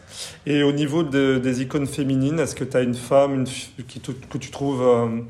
Et 0.46 0.64
au 0.64 0.72
niveau 0.72 1.04
de- 1.04 1.38
des 1.42 1.62
icônes 1.62 1.86
féminines, 1.88 2.40
est-ce 2.40 2.56
que 2.56 2.64
tu 2.64 2.76
as 2.76 2.82
une 2.82 2.96
femme 2.96 3.34
une 3.36 3.46
qui 3.46 4.00
que 4.30 4.38
tu 4.38 4.50
trouves 4.52 4.82
euh, 4.82 5.22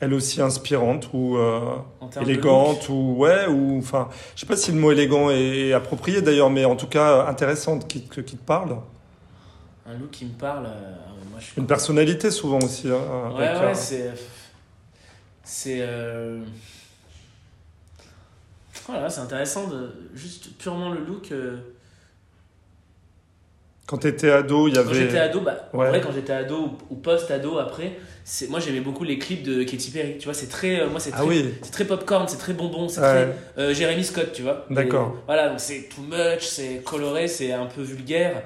elle 0.00 0.14
aussi 0.14 0.40
inspirante 0.42 1.08
ou 1.12 1.36
euh, 1.36 1.60
élégante 2.22 2.88
ou 2.88 3.14
ouais 3.18 3.46
ou 3.46 3.78
enfin 3.78 4.08
je 4.34 4.40
sais 4.40 4.46
pas 4.46 4.56
si 4.56 4.72
le 4.72 4.78
mot 4.78 4.90
élégant 4.92 5.30
est, 5.30 5.68
est 5.68 5.72
approprié 5.72 6.20
d'ailleurs 6.22 6.50
mais 6.50 6.64
en 6.64 6.76
tout 6.76 6.86
cas 6.88 7.26
intéressante 7.26 7.86
qui, 7.88 8.02
te- 8.02 8.20
qui 8.20 8.36
te 8.36 8.44
parle? 8.44 8.76
Un 9.86 9.94
look 9.98 10.10
qui 10.10 10.24
me 10.24 10.32
parle. 10.32 10.66
euh, 10.66 10.70
moi, 11.30 11.38
je 11.40 11.44
suis 11.44 11.60
une 11.60 11.66
personnalité 11.66 12.30
souvent 12.30 12.58
aussi 12.58 12.88
hein, 12.88 13.32
Ouais, 13.36 13.66
ouais, 13.66 13.74
c'est. 13.74 14.12
C'est. 15.42 15.80
Voilà, 18.88 19.08
c'est 19.10 19.20
intéressant 19.20 19.68
de. 19.68 19.90
Juste 20.14 20.56
purement 20.58 20.90
le 20.92 21.00
look. 21.00 21.32
euh, 21.32 21.56
quand 23.86 23.98
tu 23.98 24.08
étais 24.08 24.30
ado 24.30 24.66
il 24.66 24.72
y 24.74 24.76
Quand 24.76 24.94
j'étais 24.94 25.18
avait 25.18 25.28
ado, 25.28 25.40
bah, 25.42 25.68
en 25.72 25.78
Ouais. 25.78 25.88
vrai, 25.90 26.00
quand 26.00 26.10
j'étais 26.12 26.32
ado 26.32 26.56
ou, 26.58 26.78
ou 26.88 26.96
post-ado 26.96 27.58
après, 27.58 27.98
c'est 28.24 28.48
moi 28.48 28.58
j'aimais 28.58 28.80
beaucoup 28.80 29.04
les 29.04 29.18
clips 29.18 29.42
de 29.42 29.62
Katy 29.62 29.90
Perry. 29.90 30.16
Tu 30.18 30.24
vois, 30.24 30.32
c'est 30.32 30.46
très. 30.48 30.80
euh, 30.80 30.88
moi, 30.88 31.00
c'est 31.00 31.10
ah 31.14 31.24
oui 31.24 31.52
c'est 31.62 31.70
très 31.70 31.84
popcorn, 31.84 32.26
c'est 32.26 32.38
très 32.38 32.54
bonbon, 32.54 32.88
c'est 32.88 33.00
Ouais. 33.02 33.06
très. 33.26 33.36
euh, 33.58 33.74
Jérémy 33.74 34.02
Scott, 34.04 34.32
tu 34.32 34.40
vois. 34.42 34.64
D'accord. 34.70 35.16
Voilà, 35.26 35.50
donc 35.50 35.60
c'est 35.60 35.88
too 35.94 36.00
much, 36.02 36.40
c'est 36.46 36.82
coloré, 36.82 37.28
c'est 37.28 37.52
un 37.52 37.66
peu 37.66 37.82
vulgaire. 37.82 38.42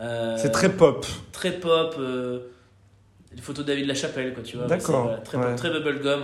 Euh, 0.00 0.36
c'est 0.38 0.50
très 0.52 0.68
pop 0.70 1.04
très 1.32 1.52
pop. 1.52 1.96
les 1.98 3.42
photos 3.42 3.64
de 3.64 3.72
David 3.72 3.86
Lachapelle, 3.86 4.32
quoi, 4.32 4.44
tu 4.44 4.56
vois. 4.58 4.66
D'accord, 4.66 5.02
voilà, 5.04 5.18
très, 5.18 5.38
ouais. 5.38 5.54
très 5.56 5.70
bubblegum, 5.70 6.22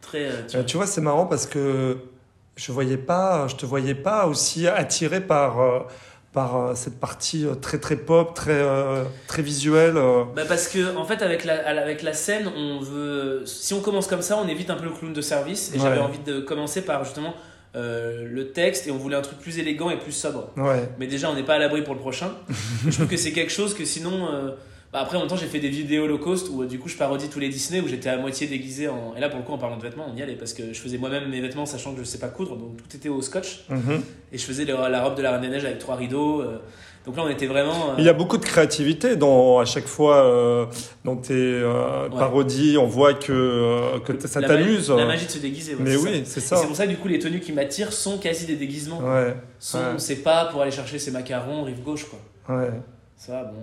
très. 0.00 0.28
tu 0.48 0.56
vois. 0.56 0.64
tu 0.64 0.76
vois 0.76 0.86
c'est 0.86 1.00
marrant 1.00 1.26
parce 1.26 1.46
que 1.46 1.96
je 2.56 2.72
voyais 2.72 2.96
pas 2.96 3.46
je 3.48 3.56
te 3.56 3.66
voyais 3.66 3.94
pas 3.94 4.26
aussi 4.26 4.66
attiré 4.68 5.20
par 5.20 5.60
euh, 5.60 5.80
par 6.32 6.56
euh, 6.56 6.74
cette 6.74 6.98
partie 6.98 7.46
euh, 7.46 7.54
très 7.54 7.78
très 7.78 7.96
pop 7.96 8.34
très 8.34 8.52
euh, 8.52 9.04
très 9.26 9.42
visuelle. 9.42 9.94
Bah 10.34 10.42
parce 10.48 10.68
que 10.68 10.96
en 10.96 11.04
fait 11.04 11.22
avec 11.22 11.44
la, 11.44 11.66
avec 11.68 12.02
la 12.02 12.14
scène 12.14 12.50
on 12.56 12.80
veut 12.80 13.42
si 13.44 13.74
on 13.74 13.80
commence 13.80 14.06
comme 14.06 14.22
ça 14.22 14.38
on 14.38 14.48
évite 14.48 14.70
un 14.70 14.76
peu 14.76 14.84
le 14.84 14.90
clown 14.90 15.12
de 15.12 15.20
service. 15.20 15.72
Et 15.74 15.78
j'avais 15.78 15.98
envie 15.98 16.20
de 16.20 16.40
commencer 16.40 16.82
par 16.82 17.04
justement 17.04 17.34
euh, 17.74 18.26
le 18.30 18.52
texte 18.52 18.86
et 18.86 18.90
on 18.90 18.98
voulait 18.98 19.16
un 19.16 19.22
truc 19.22 19.38
plus 19.38 19.58
élégant 19.58 19.90
et 19.90 19.98
plus 19.98 20.12
sobre. 20.12 20.50
Ouais. 20.56 20.88
Mais 20.98 21.06
déjà 21.06 21.30
on 21.30 21.34
n'est 21.34 21.42
pas 21.42 21.54
à 21.54 21.58
l'abri 21.58 21.82
pour 21.82 21.94
le 21.94 22.00
prochain. 22.00 22.32
Je 22.86 22.90
trouve 22.92 23.08
que 23.08 23.16
c'est 23.16 23.32
quelque 23.32 23.52
chose 23.52 23.74
que 23.74 23.84
sinon 23.84 24.28
bah 24.92 25.00
après 25.00 25.16
en 25.16 25.20
même 25.20 25.28
temps 25.28 25.36
j'ai 25.36 25.46
fait 25.46 25.58
des 25.60 25.70
vidéos 25.70 26.06
low 26.06 26.18
cost 26.18 26.48
où 26.52 26.62
euh, 26.62 26.66
du 26.66 26.78
coup 26.78 26.88
je 26.88 26.96
parodie 26.96 27.28
tous 27.28 27.40
les 27.40 27.48
Disney 27.48 27.80
où 27.80 27.88
j'étais 27.88 28.10
à 28.10 28.18
moitié 28.18 28.46
déguisé 28.46 28.88
en 28.88 29.14
et 29.16 29.20
là 29.20 29.28
pour 29.30 29.38
le 29.38 29.44
coup 29.44 29.52
en 29.52 29.58
parlant 29.58 29.78
de 29.78 29.82
vêtements 29.82 30.06
on 30.12 30.16
y 30.16 30.22
allait 30.22 30.34
parce 30.36 30.52
que 30.52 30.72
je 30.72 30.78
faisais 30.80 30.98
moi-même 30.98 31.28
mes 31.30 31.40
vêtements 31.40 31.64
sachant 31.64 31.92
que 31.94 32.00
je 32.00 32.04
sais 32.04 32.18
pas 32.18 32.28
coudre 32.28 32.56
donc 32.56 32.76
tout 32.76 32.94
était 32.96 33.08
au 33.08 33.22
scotch 33.22 33.64
Mhm. 33.70 34.02
et 34.32 34.38
je 34.38 34.44
faisais 34.44 34.64
la, 34.66 34.88
la 34.90 35.02
robe 35.02 35.16
de 35.16 35.22
la 35.22 35.32
Reine 35.32 35.40
des 35.42 35.48
Neiges 35.48 35.64
avec 35.64 35.78
trois 35.78 35.96
rideaux 35.96 36.42
euh, 36.42 36.58
donc 37.06 37.16
là 37.16 37.22
on 37.24 37.28
était 37.30 37.46
vraiment 37.46 37.90
euh, 37.92 37.94
Il 37.98 38.04
y 38.04 38.08
a 38.08 38.12
beaucoup 38.12 38.36
de 38.36 38.44
créativité 38.44 39.16
dans, 39.16 39.58
à 39.58 39.64
chaque 39.64 39.86
fois 39.86 40.24
euh, 40.26 40.66
dans 41.04 41.16
tes 41.16 41.32
euh, 41.34 42.08
Ouais. 42.10 42.18
parodies. 42.18 42.76
On 42.78 42.86
voit 42.86 43.14
que, 43.14 43.98
ça 44.26 44.40
t'amuse. 44.40 44.88
la 44.90 45.06
magie 45.06 45.26
de 45.26 45.30
se 45.30 45.38
déguiser 45.38 45.72
ouais, 45.74 45.80
Mais 45.82 45.96
oui, 45.96 46.22
c'est 46.26 46.38
ça. 46.40 46.56
c'est 46.58 46.66
pour 46.66 46.76
ça 46.76 46.84
que 46.84 46.90
du 46.90 46.96
coup 46.98 47.08
les 47.08 47.18
tenues 47.18 47.40
qui 47.40 47.52
m'attirent 47.52 47.92
sont 47.92 48.18
quasi 48.18 48.46
des 48.46 48.54
déguisements. 48.56 49.00
Ouais, 49.00 49.34
Sont, 49.58 49.78
ouais. 49.78 49.84
C'est 49.98 50.16
pas 50.22 50.44
pour 50.44 50.60
aller 50.62 50.70
chercher 50.70 50.98
ses 51.00 51.10
macarons 51.10 51.64
rive 51.64 51.82
gauche 51.82 52.04
quoi. 52.04 52.56
ouais. 52.56 52.70
Ça 53.16 53.42
bon, 53.44 53.62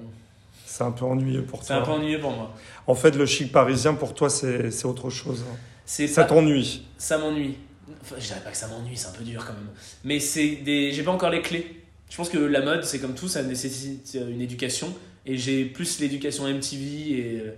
C'est 0.79 0.86
un 0.86 0.91
peu 0.91 1.03
ennuyeux 1.03 1.43
pour 1.43 1.62
c'est 1.62 1.74
toi. 1.74 1.81
un 1.81 1.81
peu 1.86 1.91
ennuyeux 1.91 2.21
pour 2.21 2.31
moi. 2.31 2.53
En 2.88 2.95
fait, 2.95 3.12
le 3.12 3.25
chic 3.25 3.51
parisien, 3.51 3.95
pour 3.95 4.13
toi, 4.13 4.29
c'est 4.29 4.71
c'est 4.71 4.86
autre 4.86 5.09
chose. 5.09 5.43
C'est 5.86 6.07
Ça 6.07 6.24
pas- 6.24 6.29
t'ennuie. 6.36 6.86
ça 6.98 7.17
m'ennuie. 7.17 7.55
Enfin, 8.01 8.15
je 8.17 8.25
dirais 8.27 8.39
pas 8.41 8.51
que 8.51 8.55
ça 8.55 8.67
m'ennuie, 8.69 8.95
c'est 8.95 9.09
un 9.09 9.12
peu 9.12 9.25
dur 9.25 9.43
quand 9.45 9.51
même. 9.51 9.67
Mais 10.05 10.21
c'est 10.21 10.55
des. 10.55 10.93
J'ai 10.93 11.03
pas 11.03 11.12
encore 11.12 11.31
les 11.31 11.41
clés. 11.41 11.81
Je 12.09 12.15
pense 12.15 12.29
que 12.29 12.38
la 12.38 12.62
mode, 12.62 12.86
c'est 12.86 13.00
comme 13.00 13.13
tout, 13.13 13.27
ça 13.27 13.43
nécessite 13.43 14.17
une 14.29 14.39
éducation. 14.39 14.93
Et 15.25 15.36
j'ai 15.36 15.65
plus 15.65 16.00
l'éducation 16.00 16.48
MTV 16.48 16.86
et, 17.12 17.39
euh, 17.41 17.51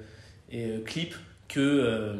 et 0.52 0.66
euh, 0.66 0.80
clip 0.84 1.14
que, 1.48 1.60
euh, 1.60 2.16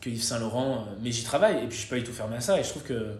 que 0.00 0.10
Yves 0.10 0.22
Saint 0.24 0.40
Laurent. 0.40 0.88
Mais 1.04 1.12
j'y 1.12 1.22
travaille 1.22 1.58
et 1.62 1.66
puis 1.68 1.76
je 1.76 1.82
suis 1.82 1.88
pas 1.88 1.96
du 1.96 2.02
tout 2.02 2.12
fermé 2.12 2.34
à 2.36 2.40
ça. 2.40 2.58
Et 2.58 2.64
je 2.64 2.68
trouve 2.70 2.82
que 2.82 3.12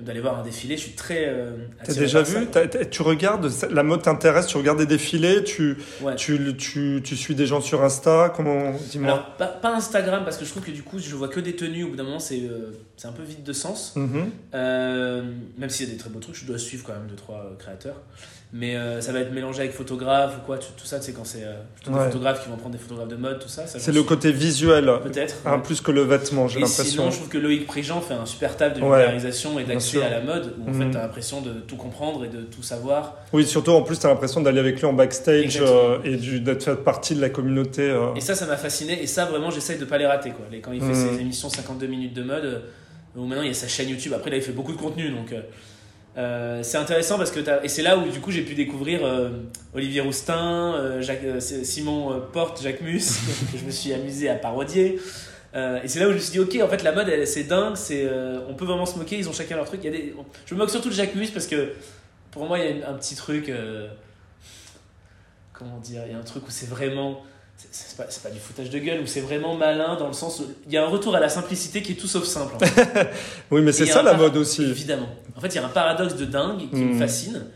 d'aller 0.00 0.20
voir 0.20 0.38
un 0.38 0.42
défilé, 0.42 0.76
je 0.76 0.82
suis 0.82 0.92
très. 0.92 1.26
Euh, 1.28 1.50
T'as 1.84 1.94
déjà 1.94 2.22
vu. 2.22 2.46
T'as- 2.46 2.66
t'as- 2.68 2.84
Tu 2.84 3.02
regardes, 3.02 3.50
la 3.70 3.82
mode 3.82 4.02
t'intéresse, 4.02 4.46
tu 4.46 4.56
regardes 4.56 4.78
des 4.78 4.86
défilés, 4.86 5.44
tu, 5.44 5.76
Ouais. 6.02 6.14
tu, 6.16 6.56
tu, 6.56 7.00
tu 7.04 7.16
suis 7.16 7.34
des 7.34 7.46
gens 7.46 7.60
sur 7.60 7.82
Insta, 7.84 8.32
comment 8.34 8.72
Dis-moi. 8.90 9.12
Alors, 9.12 9.36
pas, 9.36 9.46
pas 9.48 9.74
Instagram, 9.74 10.24
parce 10.24 10.36
que 10.36 10.44
je 10.44 10.50
trouve 10.50 10.62
que 10.64 10.70
du 10.70 10.82
coup, 10.82 10.98
je 10.98 11.14
vois 11.14 11.28
que 11.28 11.40
des 11.40 11.56
tenues. 11.56 11.84
Au 11.84 11.88
bout 11.90 11.96
d'un 11.96 12.04
moment, 12.04 12.18
c'est 12.20 12.40
euh, 12.42 12.72
un 13.04 13.12
peu 13.12 13.22
vide 13.22 13.42
de 13.42 13.52
sens. 13.52 13.94
Mhm. 13.96 14.30
Euh, 14.54 15.22
même 15.56 15.70
s'il 15.70 15.86
y 15.86 15.90
a 15.90 15.92
des 15.92 15.98
très 15.98 16.10
beaux 16.10 16.20
trucs, 16.20 16.36
je 16.36 16.44
dois 16.46 16.58
suivre 16.58 16.84
quand 16.86 16.92
même 16.94 17.06
2-3 17.08 17.56
créateurs. 17.58 18.00
Mais 18.50 18.76
euh, 18.76 19.02
ça 19.02 19.12
va 19.12 19.20
être 19.20 19.30
mélangé 19.30 19.60
avec 19.60 19.72
photographe 19.72 20.36
ou 20.38 20.46
quoi, 20.46 20.56
tout, 20.56 20.68
tout 20.74 20.86
ça, 20.86 21.02
c'est 21.02 21.12
quand 21.12 21.26
c'est 21.26 21.44
euh, 21.44 21.52
plutôt 21.74 21.90
des 21.90 21.98
Ouais. 21.98 22.06
photographes 22.06 22.42
qui 22.42 22.48
vont 22.48 22.56
prendre 22.56 22.72
des 22.74 22.80
photographes 22.80 23.08
de 23.08 23.16
mode, 23.16 23.40
tout 23.40 23.48
ça. 23.48 23.66
ça 23.66 23.78
C'est 23.78 23.92
le 23.92 23.98
suis- 23.98 24.06
côté 24.08 24.32
visuel, 24.32 24.90
Peut-être. 25.02 25.36
hein, 25.44 25.56
ouais. 25.56 25.62
plus 25.62 25.82
que 25.82 25.90
le 25.92 26.00
vêtement, 26.00 26.48
j'ai 26.48 26.58
l'impression. 26.60 26.84
sinon, 26.84 27.10
je 27.10 27.16
trouve 27.16 27.28
que 27.28 27.36
Loïc 27.36 27.66
Prigent 27.66 28.00
fait 28.00 28.14
un 28.14 28.24
super 28.24 28.56
taf 28.56 28.72
de 28.72 28.80
Ouais, 28.80 28.96
vulgarisation 29.00 29.58
et 29.58 29.64
d'accès 29.64 30.02
à 30.02 30.08
la 30.08 30.20
mode, 30.22 30.54
où 30.64 30.70
en 30.70 30.72
fait, 30.72 30.90
t'as 30.90 31.02
l'impression 31.02 31.42
de 31.42 31.52
tout 31.60 31.76
comprendre 31.76 32.24
et 32.24 32.28
de 32.28 32.40
tout 32.40 32.62
savoir. 32.62 33.16
Oui, 33.34 33.44
surtout 33.46 33.72
en 33.72 33.82
plus, 33.82 33.98
tu 33.98 34.06
as 34.06 34.08
l'impression 34.08 34.40
d'aller 34.40 34.60
avec 34.60 34.78
lui 34.80 34.86
en 34.86 34.94
backstage 34.94 35.58
euh, 35.60 35.98
et 36.04 36.16
d'être 36.40 36.62
fait 36.62 36.76
partie 36.76 37.14
de 37.14 37.20
la 37.20 37.28
communauté. 37.28 37.82
euh. 37.82 38.14
Et 38.16 38.22
ça, 38.22 38.34
ça 38.34 38.46
m'a 38.46 38.56
fasciné. 38.56 39.02
Et 39.02 39.06
ça, 39.06 39.26
vraiment, 39.26 39.50
j'essaye 39.50 39.78
de 39.78 39.84
pas 39.84 39.98
les 39.98 40.06
rater. 40.06 40.30
Quoi. 40.30 40.46
Quand 40.62 40.72
il 40.72 40.80
fait 40.80 40.86
Mhm. 40.86 41.14
ses 41.16 41.20
émissions 41.20 41.50
52 41.50 41.86
minutes 41.86 42.14
de 42.14 42.22
mode, 42.22 42.62
où 43.14 43.26
maintenant 43.26 43.42
il 43.42 43.48
y 43.48 43.50
a 43.50 43.54
sa 43.54 43.68
chaîne 43.68 43.90
YouTube. 43.90 44.14
Après, 44.16 44.30
là, 44.30 44.36
il 44.38 44.42
fait 44.42 44.52
beaucoup 44.52 44.72
de 44.72 44.78
contenu. 44.78 45.10
Donc, 45.10 45.34
euh, 46.18 46.62
c'est 46.62 46.76
intéressant 46.78 47.16
parce 47.16 47.30
que 47.30 47.40
t'as- 47.40 47.62
et 47.62 47.68
c'est 47.68 47.82
là 47.82 47.96
où 47.96 48.08
du 48.10 48.20
coup 48.20 48.30
j'ai 48.32 48.42
pu 48.42 48.54
découvrir 48.54 49.04
euh, 49.06 49.30
Olivier 49.72 50.00
Roustin, 50.02 50.74
euh, 50.74 51.40
Simon 51.40 52.20
Porte, 52.32 52.60
Jacques 52.62 52.80
Mus, 52.82 53.04
que 53.52 53.56
je 53.58 53.64
me 53.64 53.70
suis 53.70 53.92
amusé 53.94 54.28
à 54.28 54.34
parodier. 54.34 54.98
Et 55.54 55.88
c'est 55.88 55.98
là 55.98 56.06
où 56.06 56.10
je 56.10 56.16
me 56.16 56.20
suis 56.20 56.32
dit, 56.32 56.38
ok, 56.40 56.56
en 56.62 56.68
fait, 56.68 56.82
la 56.84 56.92
mode, 56.92 57.24
c'est 57.24 57.44
dingue, 57.44 57.74
c'est, 57.74 58.08
on 58.48 58.54
peut 58.54 58.64
vraiment 58.66 58.86
se 58.86 58.96
moquer, 58.96 59.16
ils 59.18 59.28
ont 59.28 59.32
chacun 59.32 59.56
leur 59.56 59.64
truc. 59.66 59.82
Y 59.82 59.88
a 59.88 59.90
des... 59.90 60.14
Je 60.46 60.54
me 60.54 60.58
moque 60.60 60.70
surtout 60.70 60.88
de 60.88 60.94
Jacques 60.94 61.16
Mus 61.16 61.28
parce 61.32 61.46
que 61.48 61.72
pour 62.30 62.46
moi, 62.46 62.58
il 62.60 62.78
y 62.78 62.82
a 62.82 62.90
un 62.90 62.94
petit 62.94 63.16
truc. 63.16 63.50
comment 65.52 65.78
dire 65.78 66.02
Il 66.06 66.12
y 66.12 66.14
a 66.14 66.18
un 66.18 66.22
truc 66.22 66.46
où 66.46 66.50
c'est 66.50 66.68
vraiment. 66.68 67.22
C'est- 67.70 67.96
pas, 67.96 68.04
pas 68.04 68.30
du 68.34 68.38
foutage 68.40 68.70
de 68.70 68.78
gueule, 68.78 69.00
où 69.02 69.06
c'est 69.06 69.20
vraiment 69.20 69.54
malin 69.54 69.96
dans 69.96 70.06
le 70.06 70.12
sens 70.12 70.40
où 70.40 70.44
il 70.66 70.72
y 70.72 70.76
a 70.76 70.84
un 70.84 70.88
retour 70.88 71.14
à 71.16 71.20
la 71.20 71.28
simplicité 71.28 71.82
qui 71.82 71.92
est 71.92 71.96
tout 71.96 72.06
sauf 72.06 72.24
simple. 72.24 72.54
en 72.56 72.58
fait. 72.60 73.08
Oui, 73.50 73.60
mais 73.62 73.72
c'est 73.72 73.86
ça 73.86 74.02
la 74.02 74.14
mode 74.14 74.36
aussi. 74.36 74.62
Évidemment. 74.64 75.08
En 75.36 75.40
fait, 75.40 75.48
il 75.48 75.56
y 75.56 75.58
a 75.58 75.64
un 75.64 75.68
paradoxe 75.70 76.14
de 76.16 76.24
dingue 76.24 76.68
qui 76.70 76.76
me 76.84 76.94
Mm. 76.94 76.98
fascine 76.98 77.46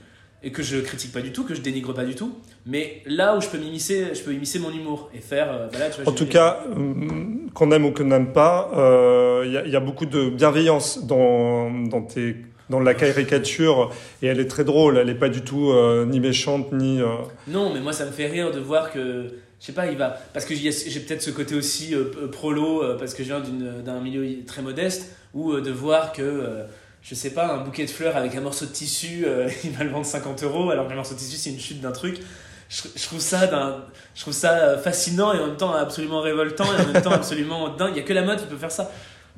et 0.45 0.51
que 0.51 0.63
je 0.63 0.79
critique 0.79 1.13
pas 1.13 1.21
du 1.21 1.31
tout, 1.33 1.45
que 1.45 1.55
je 1.55 1.61
dénigre 1.61 1.93
pas 1.95 2.05
du 2.05 2.17
tout. 2.17 2.33
Mais 2.67 3.03
là 3.07 3.37
où 3.37 3.41
je 3.41 3.47
peux 3.49 3.59
m'immiscer, 3.59 4.09
je 4.15 4.21
peux 4.23 4.33
immiscer 4.33 4.59
mon 4.59 4.71
humour 4.73 5.09
et 5.15 5.21
faire. 5.21 5.53
euh, 5.53 5.69
là, 5.79 5.89
tu 5.91 6.03
vois, 6.03 6.13
En 6.13 6.17
tout 6.17 6.27
cas, 6.27 6.65
hum, 6.75 7.49
qu'on 7.55 7.71
aime 7.71 7.85
ou 7.85 7.93
qu'on 7.93 8.05
n'aime 8.05 8.33
pas, 8.33 8.71
euh, 8.77 9.43
il 9.47 9.53
y, 9.53 9.57
a- 9.57 9.65
il 9.67 9.71
y 9.73 9.77
a 9.77 9.81
beaucoup 9.81 10.07
de 10.07 10.31
bienveillance 10.31 11.05
dans, 11.07 11.71
dans, 11.71 12.03
tes, 12.03 12.37
dans 12.71 12.81
la 12.81 12.95
caricature 12.95 13.91
et 14.21 14.27
elle 14.27 14.41
est 14.41 14.49
très 14.49 14.65
drôle. 14.65 14.99
Elle 14.99 15.07
n'est 15.07 15.15
pas 15.15 15.29
du 15.29 15.43
tout 15.43 15.71
euh, 15.71 16.07
ni 16.07 16.19
méchante 16.19 16.73
ni. 16.73 17.01
euh, 17.01 17.07
Non, 17.47 17.73
mais 17.73 17.81
moi 17.81 17.93
ça 17.93 18.05
me 18.07 18.11
fait 18.11 18.27
rire 18.27 18.51
de 18.51 18.59
voir 18.59 18.91
que, 18.93 19.29
je 19.63 19.69
sais 19.69 19.73
pas, 19.73 19.87
il 19.87 19.97
va. 19.97 20.19
Parce 20.35 20.45
que 20.45 20.57
j'ai 20.57 20.73
peut-être 20.73 21.23
ce 21.23 21.31
côté 21.31 21.55
aussi 21.55 21.95
euh, 21.95 22.27
prolo, 22.33 22.83
euh, 22.83 22.99
parce 22.99 23.15
que 23.15 23.23
je 23.23 23.29
viens 23.29 23.41
d'un 23.41 24.01
milieu 24.01 24.45
très 24.45 24.61
modeste, 24.61 25.15
ou 25.35 25.53
euh, 25.53 25.61
de 25.61 25.71
voir 25.71 26.13
que, 26.13 26.65
je 27.01 27.15
sais 27.15 27.31
pas, 27.31 27.47
un 27.47 27.59
bouquet 27.59 27.85
de 27.85 27.91
fleurs 27.91 28.17
avec 28.17 28.35
un 28.35 28.41
morceau 28.41 28.67
de 28.67 28.73
tissu, 28.73 29.25
il 29.65 29.71
va 29.71 29.85
le 29.85 29.91
vendre 29.91 30.05
50 30.05 30.43
euros, 30.43 30.71
alors 30.71 30.87
que 30.87 30.91
le 30.91 30.97
morceau 30.97 31.15
de 31.15 31.21
tissu 31.21 31.37
c'est 31.37 31.51
une 31.51 31.61
chute 31.61 31.81
d'un 31.81 31.93
truc. 31.93 32.19
Je, 32.69 33.05
trouve 33.05 33.21
ça 33.21 33.87
je 34.15 34.21
trouve 34.23 34.33
ça 34.33 34.79
fascinant 34.79 35.35
et 35.35 35.39
en 35.39 35.49
même 35.49 35.57
temps 35.59 35.75
absolument 35.75 36.23
révoltant 36.23 36.65
et 36.65 36.83
en 36.83 36.93
même 36.93 37.03
temps 37.03 37.11
absolument 37.13 37.69
dingue. 37.69 37.93
Il 37.95 37.99
y 37.99 38.01
a 38.01 38.03
que 38.03 38.15
la 38.15 38.23
mode 38.23 38.41
qui 38.41 38.47
peut 38.47 38.57
faire 38.57 38.73
ça. 38.73 38.91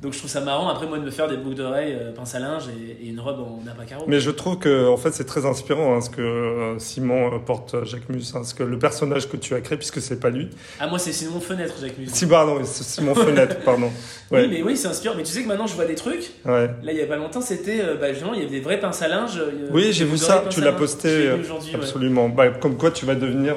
Donc 0.02 0.12
je 0.12 0.18
trouve 0.18 0.30
ça 0.30 0.40
marrant 0.40 0.68
après 0.68 0.86
moi 0.86 0.98
de 0.98 1.04
me 1.04 1.10
faire 1.10 1.28
des 1.28 1.36
boucles 1.36 1.56
d'oreilles, 1.56 1.96
euh, 1.98 2.12
pince 2.12 2.34
à 2.34 2.38
linge 2.40 2.64
et, 2.68 3.04
et 3.04 3.08
une 3.08 3.20
robe 3.20 3.40
en 3.40 3.62
nappe 3.64 3.80
à 3.80 3.84
carreaux. 3.84 4.04
Mais 4.06 4.20
je 4.20 4.30
trouve 4.30 4.58
que 4.58 4.88
en 4.88 4.96
fait 4.96 5.12
c'est 5.12 5.24
très 5.24 5.46
inspirant 5.46 5.94
hein, 5.94 6.00
ce 6.00 6.10
que 6.10 6.20
euh, 6.20 6.78
Simon 6.78 7.32
euh, 7.34 7.38
porte 7.38 7.74
euh, 7.74 7.84
Jacques 7.84 8.08
Mus, 8.08 8.34
hein, 8.34 8.42
ce 8.44 8.54
que 8.54 8.64
le 8.64 8.78
personnage 8.78 9.28
que 9.30 9.36
tu 9.36 9.54
as 9.54 9.60
créé 9.60 9.78
puisque 9.78 10.00
c'est 10.02 10.18
pas 10.20 10.30
lui. 10.30 10.50
Ah 10.80 10.88
moi 10.88 10.98
c'est 10.98 11.12
Simon 11.12 11.40
Fenêtre 11.40 11.74
Jacques 11.80 11.96
Mus. 11.96 12.08
Si 12.12 12.26
pardon, 12.26 12.58
c'est 12.64 12.82
Simon 12.82 13.14
Fenêtre, 13.14 13.56
pardon. 13.64 13.90
Ouais. 14.30 14.42
Oui, 14.42 14.48
mais 14.50 14.62
oui, 14.62 14.76
c'est 14.76 14.88
inspirant. 14.88 15.14
Mais 15.16 15.22
tu 15.22 15.32
sais 15.32 15.42
que 15.42 15.48
maintenant, 15.48 15.66
je 15.66 15.74
vois 15.74 15.84
des 15.84 15.94
trucs. 15.94 16.32
Ouais. 16.44 16.66
Là, 16.82 16.92
il 16.92 16.96
y 16.96 17.02
a 17.02 17.06
pas 17.06 17.16
longtemps, 17.16 17.40
c'était 17.40 17.80
euh, 17.80 17.96
bah, 17.96 18.12
justement, 18.12 18.34
il 18.34 18.40
y 18.40 18.42
avait 18.42 18.50
des 18.50 18.60
vrais 18.60 18.80
pinces 18.80 19.00
à 19.02 19.08
linge. 19.08 19.40
Oui, 19.70 19.92
j'ai 19.92 20.04
vu 20.04 20.18
ça. 20.18 20.44
Tu 20.50 20.60
l'as 20.60 20.72
posté, 20.72 21.30
ouais. 21.30 21.40
Absolument. 21.74 22.28
Bah, 22.28 22.48
comme 22.50 22.76
quoi 22.76 22.90
tu 22.90 23.06
vas 23.06 23.14
devenir 23.14 23.56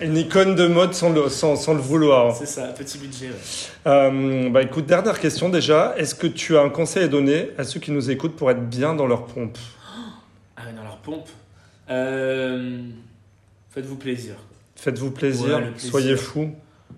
une 0.00 0.16
icône 0.16 0.54
de 0.54 0.66
mode 0.66 0.94
sans 0.94 1.10
le, 1.10 1.28
sans, 1.28 1.56
sans 1.56 1.74
le 1.74 1.80
vouloir. 1.80 2.34
C'est 2.36 2.46
ça, 2.46 2.68
petit 2.68 2.98
budget. 2.98 3.28
ouais. 3.28 3.34
Euh, 3.86 4.50
bah 4.50 4.62
écoute, 4.62 4.86
dernière 4.86 5.18
question 5.20 5.48
déjà. 5.48 5.94
Est-ce 5.96 6.14
que 6.14 6.26
tu 6.26 6.56
as 6.56 6.62
un 6.62 6.70
conseil 6.70 7.04
à 7.04 7.08
donner 7.08 7.50
à 7.58 7.64
ceux 7.64 7.80
qui 7.80 7.90
nous 7.90 8.10
écoutent 8.10 8.36
pour 8.36 8.50
être 8.50 8.68
bien 8.68 8.94
dans 8.94 9.06
leur 9.06 9.26
pompe? 9.26 9.58
Ah, 10.56 10.62
dans 10.76 10.82
leur 10.84 10.98
pompe? 10.98 11.28
Euh, 11.90 12.82
Faites-vous 13.70 13.96
plaisir. 13.96 14.34
Faites-vous 14.76 15.10
plaisir, 15.10 15.56
Ouais, 15.56 15.60
le 15.66 15.70
plaisir. 15.72 15.90
soyez 15.90 16.16
fous, 16.16 16.50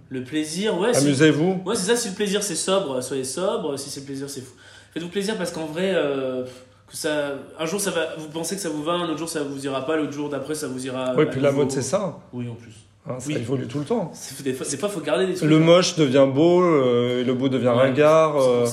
Le 0.09 0.23
plaisir, 0.25 0.79
ouais. 0.79 0.97
amusez-vous. 0.97 1.63
Ouais, 1.67 1.75
c'est 1.75 1.87
ça. 1.93 1.97
Si 1.97 2.09
le 2.09 2.15
plaisir 2.15 2.43
c'est 2.43 2.55
sobre, 2.55 3.01
soyez 3.03 3.25
sobre. 3.25 3.77
Si 3.79 3.91
c'est 3.91 4.01
le 4.01 4.07
plaisir, 4.07 4.29
c'est 4.31 4.41
fou. 4.43 4.53
Faites-vous 4.95 5.09
plaisir 5.09 5.37
parce 5.37 5.51
qu'en 5.51 5.67
vrai, 5.67 5.93
euh, 5.95 6.45
que 6.87 6.97
ça, 6.97 7.33
un 7.59 7.67
jour 7.67 7.81
ça 7.81 7.91
va, 7.91 8.15
vous 8.19 8.29
pensez 8.29 8.55
que 8.55 8.61
ça 8.61 8.69
vous 8.69 8.83
va, 8.83 8.93
un 8.93 9.09
autre 9.09 9.19
jour 9.19 9.29
ça 9.29 9.43
vous 9.43 9.65
ira 9.65 9.85
pas, 9.87 9.97
l'autre 9.97 10.13
jour 10.13 10.29
d'après 10.29 10.55
ça 10.55 10.69
vous 10.69 10.87
ira. 10.87 11.15
Oui, 11.17 11.25
puis 11.31 11.41
la 11.41 11.51
mode 11.51 11.71
c'est 11.71 11.81
ça. 11.83 12.19
Oui, 12.33 12.47
en 12.49 12.55
plus. 12.55 12.75
Hein, 13.07 13.19
ça 13.19 13.27
Oui. 13.29 13.35
évolue 13.37 13.67
tout 13.67 13.79
le 13.79 13.85
temps. 13.85 14.13
Des 14.43 14.53
fois, 14.55 14.89
faut 14.89 15.01
garder 15.01 15.27
des 15.27 15.35
trucs. 15.35 15.49
Le 15.49 15.59
moche 15.59 15.97
devient 15.97 16.27
beau, 16.33 16.63
euh, 16.63 17.21
et 17.21 17.25
le 17.25 17.35
beau 17.35 17.49
devient 17.49 17.69
Ouais, 17.69 17.89
ringard. 17.89 18.37
Euh. 18.41 18.67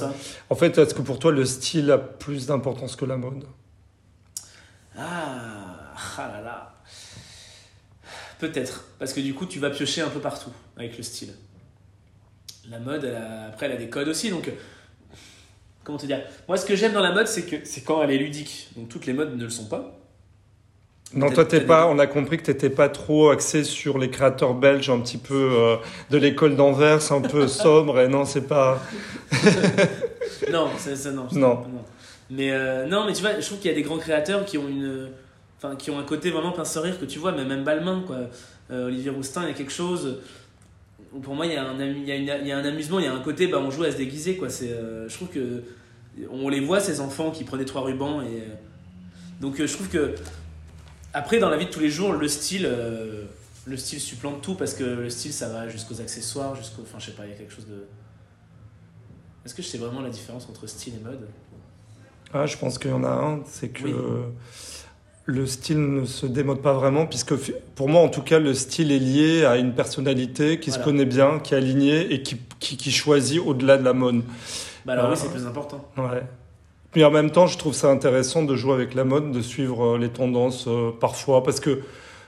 En 0.50 0.56
fait, 0.56 0.78
est-ce 0.78 0.94
que 0.94 1.02
pour 1.02 1.20
toi 1.20 1.32
le 1.32 1.46
style 1.46 1.90
a 1.92 1.98
plus 1.98 2.46
d'importance 2.48 2.96
que 2.96 3.06
la 3.06 3.18
mode? 3.18 3.44
Ah, 4.98 5.94
ah 6.18 6.32
là 6.36 6.42
là. 6.42 6.74
Peut-être, 8.40 8.86
parce 9.00 9.14
que 9.14 9.20
du 9.20 9.34
coup, 9.34 9.46
tu 9.46 9.60
vas 9.60 9.70
piocher 9.70 10.02
un 10.02 10.08
peu 10.10 10.20
partout 10.20 10.52
avec 10.78 10.96
le 10.98 11.04
style. 11.04 11.34
La 12.70 12.80
mode, 12.80 13.04
elle 13.04 13.16
a- 13.16 13.48
après, 13.48 13.66
elle 13.66 13.74
a 13.74 13.78
des 13.78 13.90
codes 13.90 14.08
aussi, 14.08 14.30
donc. 14.30 14.50
Comment 15.84 15.98
te 15.98 16.06
dire? 16.06 16.22
Moi, 16.48 16.56
ce 16.58 16.66
que 16.66 16.76
j'aime 16.76 16.94
dans 16.94 17.02
la 17.02 17.12
mode, 17.12 17.28
c'est 17.28 17.44
que 17.46 17.56
c'est 17.66 17.82
quand 17.82 18.02
elle 18.04 18.12
est 18.12 18.18
ludique. 18.18 18.70
Donc, 18.76 18.90
toutes 18.90 19.06
les 19.08 19.14
modes 19.14 19.36
ne 19.36 19.44
le 19.44 19.50
sont 19.50 19.66
pas. 19.66 19.99
Non, 21.16 21.32
toi, 21.32 21.44
t'es 21.44 21.62
pas. 21.62 21.88
On 21.88 21.98
a 21.98 22.06
compris 22.06 22.38
que 22.38 22.44
t'étais 22.44 22.70
pas 22.70 22.88
trop 22.88 23.30
axé 23.30 23.64
sur 23.64 23.98
les 23.98 24.10
créateurs 24.12 24.54
belges, 24.54 24.90
un 24.92 25.00
petit 25.00 25.18
peu 25.18 25.34
euh, 25.54 25.76
de 26.12 26.18
l'école 26.18 26.56
d'Anvers, 26.56 27.12
un 27.12 27.22
peu 27.22 27.48
sobre. 27.64 28.00
Et 28.00 28.08
non, 28.08 28.26
c'est 28.26 28.48
pas. 28.48 28.80
Non, 30.52 30.70
ça, 30.78 30.96
ça, 30.96 31.12
non. 31.12 31.30
ça, 31.30 31.38
Non. 31.40 31.64
Mais 32.30 32.52
euh, 32.52 32.86
non, 32.88 33.06
mais 33.06 33.14
tu 33.14 33.22
vois, 33.22 33.40
je 33.40 33.46
trouve 33.46 33.60
qu'il 33.60 33.70
y 33.70 33.74
a 33.74 33.76
des 33.76 33.82
grands 33.84 33.98
créateurs 33.98 34.46
qui 34.46 34.58
ont 34.58 34.68
une. 34.68 35.10
Enfin, 35.58 35.76
qui 35.76 35.92
ont 35.92 36.00
un 36.00 36.04
côté 36.04 36.32
vraiment 36.32 36.52
pince 36.52 36.78
rire 36.78 37.00
que 37.00 37.06
tu 37.06 37.20
vois, 37.20 37.32
mais 37.34 37.44
même 37.44 37.64
Balmain, 37.64 38.04
quoi. 38.06 38.18
Euh, 38.72 38.88
Olivier 38.88 39.10
Roustin, 39.10 39.44
il 39.44 39.48
y 39.50 39.52
a 39.52 39.54
quelque 39.54 39.72
chose. 39.74 40.20
Pour 41.24 41.36
moi, 41.36 41.46
il 41.48 41.54
y, 41.54 41.56
a 41.56 41.64
un, 41.68 41.78
il, 41.80 42.08
y 42.08 42.12
a 42.12 42.16
une- 42.16 42.32
il 42.42 42.48
y 42.48 42.52
a 42.52 42.58
un 42.58 42.64
amusement, 42.66 43.00
il 43.00 43.06
y 43.06 43.08
a 43.08 43.14
un 43.14 43.20
côté, 43.20 43.48
bah, 43.48 43.60
on 43.60 43.72
joue 43.72 43.84
à 43.84 43.92
se 43.92 43.98
déguiser, 43.98 44.38
quoi. 44.38 44.50
C'est, 44.50 44.70
je 45.08 45.14
trouve 45.14 45.30
que. 45.30 45.64
On 46.32 46.50
les 46.50 46.60
voit, 46.60 46.80
ces 46.80 47.02
enfants 47.02 47.32
qui 47.32 47.44
prenaient 47.44 47.66
trois 47.66 47.82
rubans. 47.82 48.22
Et, 48.22 48.44
donc, 49.42 49.56
je 49.64 49.74
trouve 49.74 49.90
que. 49.90 50.14
Après, 51.14 51.40
dans 51.40 51.50
la 51.50 51.58
vie 51.58 51.66
de 51.66 51.72
tous 51.72 51.80
les 51.80 51.90
jours, 51.90 52.14
le 52.14 52.28
style. 52.28 52.66
euh, 52.66 53.26
le 53.66 53.78
style 53.78 54.00
supplante 54.00 54.42
tout 54.42 54.56
parce 54.56 54.74
que 54.74 54.84
le 54.84 55.10
style 55.12 55.32
ça 55.34 55.48
va 55.50 55.68
jusqu'aux 55.68 56.02
accessoires, 56.02 56.56
jusqu'au. 56.56 56.82
Enfin, 56.82 56.98
je 56.98 57.08
sais 57.08 57.12
pas, 57.12 57.26
il 57.26 57.32
y 57.32 57.34
a 57.34 57.36
quelque 57.36 57.54
chose 57.54 57.68
de. 57.68 57.84
Est-ce 59.46 59.54
que 59.54 59.62
je 59.62 59.68
sais 59.68 59.78
vraiment 59.78 60.02
la 60.02 60.10
différence 60.10 60.48
entre 60.50 60.66
style 60.66 60.94
et 60.96 61.04
mode? 61.04 61.28
Ah, 62.34 62.46
je 62.48 62.58
pense 62.58 62.80
qu'il 62.80 62.90
y 62.92 62.94
en 62.94 63.04
a 63.04 63.10
un, 63.10 63.42
c'est 63.46 63.70
que 63.70 63.84
Oui. 63.86 63.94
le 65.26 65.46
style 65.46 65.80
ne 65.80 66.06
se 66.06 66.26
démode 66.26 66.62
pas 66.62 66.74
vraiment, 66.74 67.06
puisque 67.06 67.36
pour 67.76 67.90
moi, 67.90 68.02
en 68.02 68.10
tout 68.10 68.22
cas, 68.24 68.40
le 68.40 68.54
style 68.56 68.92
est 68.92 69.00
lié 69.00 69.46
à 69.46 69.58
une 69.58 69.74
personnalité 69.76 70.60
qui 70.60 70.72
se 70.72 70.80
connaît 70.80 71.06
bien, 71.06 71.40
qui 71.40 71.54
est 71.54 71.58
alignée 71.58 72.12
et 72.14 72.24
qui, 72.24 72.38
qui, 72.60 72.76
qui 72.78 72.92
choisit 72.92 73.40
au-delà 73.40 73.78
de 73.78 73.84
la 73.84 73.94
mode. 73.94 74.24
Bah 74.86 74.94
alors 74.94 75.12
oui, 75.12 75.18
c'est 75.18 75.30
plus 75.32 75.46
important. 75.46 75.86
Ouais. 75.98 76.24
Puis 76.92 77.04
en 77.04 77.12
même 77.12 77.32
temps, 77.32 77.46
je 77.48 77.58
trouve 77.58 77.74
ça 77.74 77.90
intéressant 77.90 78.44
de 78.44 78.56
jouer 78.56 78.74
avec 78.74 78.96
la 78.96 79.04
mode, 79.04 79.32
de 79.32 79.42
suivre 79.42 79.96
euh, 79.96 79.98
les 79.98 80.10
tendances 80.10 80.66
euh, 80.68 80.92
parfois, 81.00 81.44
parce 81.44 81.60
que 81.60 81.82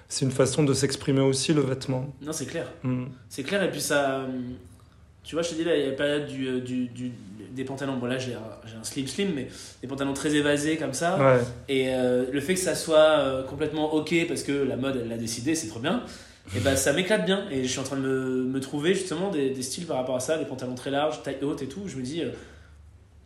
c'est 0.07 0.25
une 0.25 0.31
façon 0.31 0.63
de 0.63 0.73
s'exprimer 0.73 1.21
aussi, 1.21 1.53
le 1.53 1.61
vêtement. 1.61 2.13
Non, 2.21 2.31
c'est 2.31 2.45
clair. 2.45 2.71
Hmm. 2.83 3.05
C'est 3.29 3.43
clair, 3.43 3.63
et 3.63 3.71
puis 3.71 3.81
ça. 3.81 4.19
hum, 4.25 4.53
Tu 5.23 5.35
vois, 5.35 5.41
je 5.41 5.49
te 5.49 5.55
dis 5.55 5.63
là, 5.63 5.75
il 5.75 5.81
y 5.81 5.85
a 5.85 5.89
la 5.89 5.95
période 5.95 6.27
du, 6.27 6.47
euh, 6.47 6.59
du, 6.59 6.87
du- 6.87 7.11
des 7.55 7.63
pantalons. 7.65 7.97
Bon, 7.97 8.05
là, 8.05 8.17
j'ai 8.17 8.33
un, 8.33 8.83
slim 8.83 9.07
slim, 9.07 9.31
mais 9.35 9.47
des 9.81 9.87
pantalons 9.87 10.13
très 10.13 10.33
évasés 10.35 10.77
comme 10.77 10.93
ça. 10.93 11.17
Ouais. 11.17 11.41
Et 11.67 11.89
euh, 11.89 12.25
le 12.31 12.39
fait 12.41 12.53
que 12.53 12.59
ça 12.59 12.75
soit 12.75 12.97
euh, 13.19 13.43
complètement 13.43 13.93
ok 13.93 14.13
parce 14.27 14.43
que 14.43 14.51
la 14.51 14.77
mode, 14.77 14.99
elle 15.01 15.09
l'a 15.09 15.17
décidé, 15.17 15.53
c'est 15.55 15.67
trop 15.67 15.79
bien. 15.79 16.03
Et 16.55 16.59
bah, 16.59 16.75
ça 16.75 16.93
m'éclate 16.93 17.25
bien. 17.25 17.45
Et 17.51 17.63
je 17.63 17.67
suis 17.67 17.79
en 17.79 17.83
train 17.83 17.97
de 17.97 18.01
me, 18.01 18.43
me 18.43 18.59
trouver 18.59 18.93
justement 18.93 19.29
des, 19.31 19.49
des 19.49 19.61
styles 19.63 19.85
par 19.85 19.97
rapport 19.97 20.15
à 20.15 20.19
ça, 20.21 20.37
des 20.37 20.45
pantalons 20.45 20.75
très 20.75 20.91
larges, 20.91 21.21
taille 21.23 21.37
haute 21.41 21.61
et 21.61 21.67
tout. 21.67 21.81
Je 21.87 21.97
me 21.97 22.01
dis, 22.03 22.21
euh, 22.21 22.29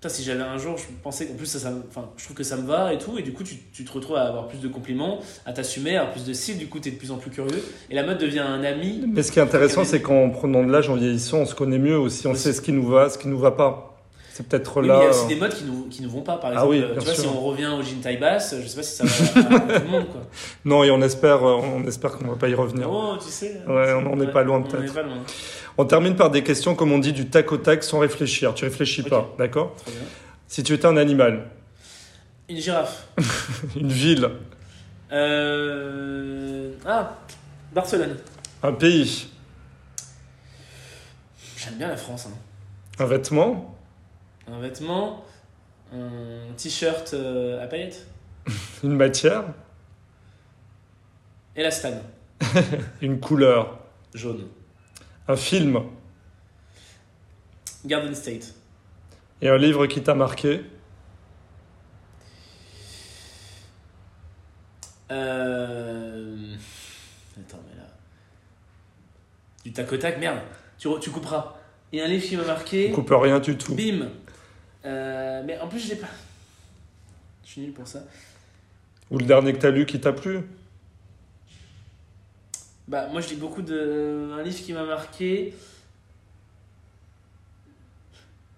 putain, 0.06 0.14
si 0.14 0.24
j'avais 0.24 0.44
un 0.44 0.58
jour, 0.58 0.78
je 0.78 0.84
pensais 1.04 1.26
qu'en 1.26 1.34
plus, 1.34 1.46
ça, 1.46 1.72
enfin, 1.90 2.10
je 2.18 2.24
trouve 2.24 2.36
que 2.36 2.44
ça 2.44 2.58
me 2.58 2.68
va 2.68 2.94
et 2.94 2.98
tout, 2.98 3.18
et 3.18 3.22
du 3.22 3.34
coup, 3.34 3.44
tu, 3.44 3.56
tu 3.74 3.84
te 3.84 3.92
retrouves 3.92 4.18
à 4.18 4.28
avoir 4.28 4.48
plus 4.48 4.60
de 4.60 4.68
compliments, 4.68 5.20
à 5.46 5.54
t'assumer, 5.54 5.96
à 5.96 6.02
avoir 6.02 6.14
plus 6.14 6.26
de 6.26 6.34
style, 6.34 6.58
du 6.58 6.68
coup, 6.68 6.80
t'es 6.80 6.92
de 6.92 6.98
plus 6.98 7.12
en 7.12 7.18
plus 7.18 7.32
curieux, 7.32 7.64
et 7.90 7.96
la 7.96 8.04
mode 8.04 8.20
devient 8.20 8.40
un 8.40 8.64
ami. 8.64 9.04
Mais 9.08 9.24
ce 9.24 9.32
qui 9.32 9.40
est 9.40 9.42
intéressant, 9.42 9.84
c'est 9.84 10.02
qu'en 10.02 10.30
prenant 10.30 10.64
de 10.64 10.72
l'âge, 10.72 10.90
en 10.90 10.96
vieillissant, 10.96 11.40
on 11.40 11.46
se 11.46 11.56
connaît 11.56 11.80
mieux 11.80 11.98
aussi. 11.98 12.28
On 12.28 12.36
sait 12.36 12.54
ce 12.54 12.62
qui 12.62 12.72
nous 12.72 12.88
va, 12.88 13.10
ce 13.10 13.18
qui 13.18 13.28
nous 13.28 13.40
va 13.40 13.52
pas. 13.52 13.95
C'est 14.38 14.46
peut-être 14.46 14.82
Oui, 14.82 14.88
mais 14.90 14.94
il 14.94 14.98
y 14.98 15.00
là. 15.00 15.06
a 15.06 15.10
aussi 15.12 15.24
euh, 15.24 15.28
des 15.30 15.36
modes 15.38 15.54
qui 15.56 15.64
nous, 15.64 15.86
qui 15.88 16.02
nous 16.04 16.10
vont 16.10 16.20
pas, 16.22 16.36
par 16.36 16.50
Ah 16.50 16.54
exemple. 16.56 16.72
oui, 16.72 16.82
euh, 16.82 16.88
bien 16.92 17.00
tu 17.00 17.06
vois, 17.06 17.14
sûr. 17.14 17.24
si 17.24 17.30
on 17.30 17.40
revient 17.40 17.68
au 17.68 17.82
jean 17.82 18.02
taille 18.02 18.18
basse, 18.18 18.54
je 18.62 18.68
sais 18.68 18.76
pas 18.76 18.84
si 18.84 18.96
ça 18.98 19.06
va 19.06 19.56
à, 19.56 19.56
à 19.56 19.80
tout 19.80 19.86
le 19.86 19.90
monde, 19.92 20.10
quoi. 20.12 20.22
Non, 20.66 20.84
et 20.84 20.92
on 20.92 21.02
espère, 21.02 21.42
euh, 21.48 21.54
on 21.54 21.88
espère 21.88 22.12
qu'on 22.18 22.28
va 22.28 22.36
pas 22.36 22.50
y 22.50 22.54
revenir. 22.54 22.92
Oh, 22.92 23.16
tu 23.18 23.30
sais. 23.32 23.62
Ouais, 23.66 23.94
on 23.94 24.12
en 24.12 24.20
est 24.20 24.28
pas 24.34 24.44
loin, 24.44 24.62
peut-être. 24.62 24.94
On 25.78 25.86
termine 25.86 26.18
par 26.18 26.32
des 26.32 26.44
questions, 26.44 26.76
comme 26.76 26.92
on 26.92 27.00
dit, 27.00 27.14
du 27.14 27.30
tac 27.30 27.50
au 27.54 27.58
tac 27.58 27.82
sans 27.86 28.00
réfléchir. 28.00 28.54
Tu 28.56 28.66
réfléchis 28.66 29.04
pas, 29.04 29.34
d'accord. 29.38 29.74
Si 30.50 30.64
tu 30.64 30.74
étais 30.74 30.86
un 30.86 30.98
animal, 30.98 31.48
Une 32.50 32.58
girafe. 32.58 33.08
une 33.78 33.88
ville, 33.92 34.30
Euh... 35.14 36.72
Ah, 36.86 37.14
Barcelone. 37.74 38.18
un 38.64 38.74
pays, 38.74 39.28
J'aime 41.58 41.76
bien 41.76 41.88
la 41.88 41.96
France. 41.98 42.28
hein. 42.30 42.36
un 43.04 43.06
vêtement, 43.06 43.76
Un 44.48 44.60
vêtement, 44.60 45.26
un 45.94 46.54
t-shirt 46.56 47.14
euh, 47.14 47.64
à 47.64 47.68
paillettes, 47.68 48.08
une 48.84 48.96
matière, 48.96 49.44
et 51.56 51.64
la 51.64 51.72
stan, 51.72 51.94
une 53.02 53.20
couleur, 53.20 53.80
jaune. 54.14 54.48
un 55.28 55.36
film 55.36 55.82
Garden 57.86 58.14
State. 58.14 58.54
et 59.42 59.50
un 59.50 59.58
livre 59.58 59.88
qui 59.88 60.02
t'a 60.02 60.16
marqué. 60.16 60.62
Euh... 65.12 66.56
Attends, 67.40 67.60
mais 67.70 67.78
là... 67.78 67.88
Du 69.64 69.72
tac 69.72 69.92
au 69.92 69.98
tac, 69.98 70.20
merde. 70.20 70.40
Tu, 70.78 70.90
couperas. 71.12 71.56
Et 71.94 72.02
un 72.02 72.08
livre 72.08 72.26
qui 72.26 72.38
m'a 72.38 72.44
marqué. 72.44 72.90
On 72.92 72.96
coupe 72.96 73.12
rien 73.12 73.40
du 73.40 73.58
tout. 73.58 73.76
Bim. 73.76 74.10
Euh, 74.86 75.42
mais 75.46 75.60
en 75.60 75.68
plus, 75.68 75.80
je 75.80 75.90
l'ai 75.90 75.96
pas. 75.96 76.08
Je 77.44 77.50
suis 77.52 77.62
nul 77.62 77.72
pour 77.74 77.88
ça. 77.88 78.00
Ou 79.12 79.18
le 79.18 79.26
dernier 79.26 79.54
que 79.54 79.58
t'as 79.60 79.70
lu 79.72 79.86
qui 79.86 80.00
t'a 80.00 80.14
plu. 80.14 80.42
Bah, 82.88 83.08
moi, 83.12 83.22
je 83.22 83.30
lis 83.30 83.36
beaucoup 83.36 83.62
de. 83.62 84.32
Un 84.38 84.44
livre 84.44 84.58
qui 84.58 84.74
m'a 84.74 84.84
marqué. 84.84 85.54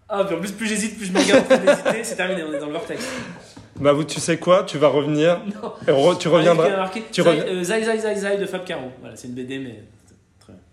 Ah, 0.09 0.23
puis 0.25 0.35
en 0.35 0.39
plus, 0.39 0.51
plus 0.53 0.67
j'hésite, 0.67 0.97
plus 0.97 1.05
je 1.07 1.11
me 1.11 1.17
d'hésiter. 1.19 2.03
C'est 2.03 2.15
terminé, 2.15 2.43
on 2.43 2.53
est 2.53 2.59
dans 2.59 2.67
le 2.67 2.71
vortex. 2.73 3.05
Bah, 3.75 3.91
vous, 3.93 4.03
tu 4.05 4.19
sais 4.19 4.37
quoi 4.37 4.63
Tu 4.63 4.77
vas 4.77 4.87
revenir. 4.87 5.41
Non. 5.45 5.73
Et 5.87 5.91
re- 5.91 6.17
tu 6.17 6.27
Un 6.29 6.39
livre 6.39 6.51
qui 6.53 6.57
m'a 6.57 6.63
reviendras. 6.63 6.77
marqué. 6.77 7.03
tu 7.11 7.21
Zai, 7.21 7.29
reviens- 7.29 7.45
euh, 7.45 7.63
Zai, 7.63 7.83
Zai, 7.83 7.99
Zai, 7.99 8.15
Zai 8.15 8.37
de 8.37 8.45
Fab 8.45 8.63
Caro. 8.65 8.91
Voilà, 9.01 9.15
c'est 9.15 9.27
une 9.27 9.33
BD, 9.33 9.59
mais. 9.59 9.83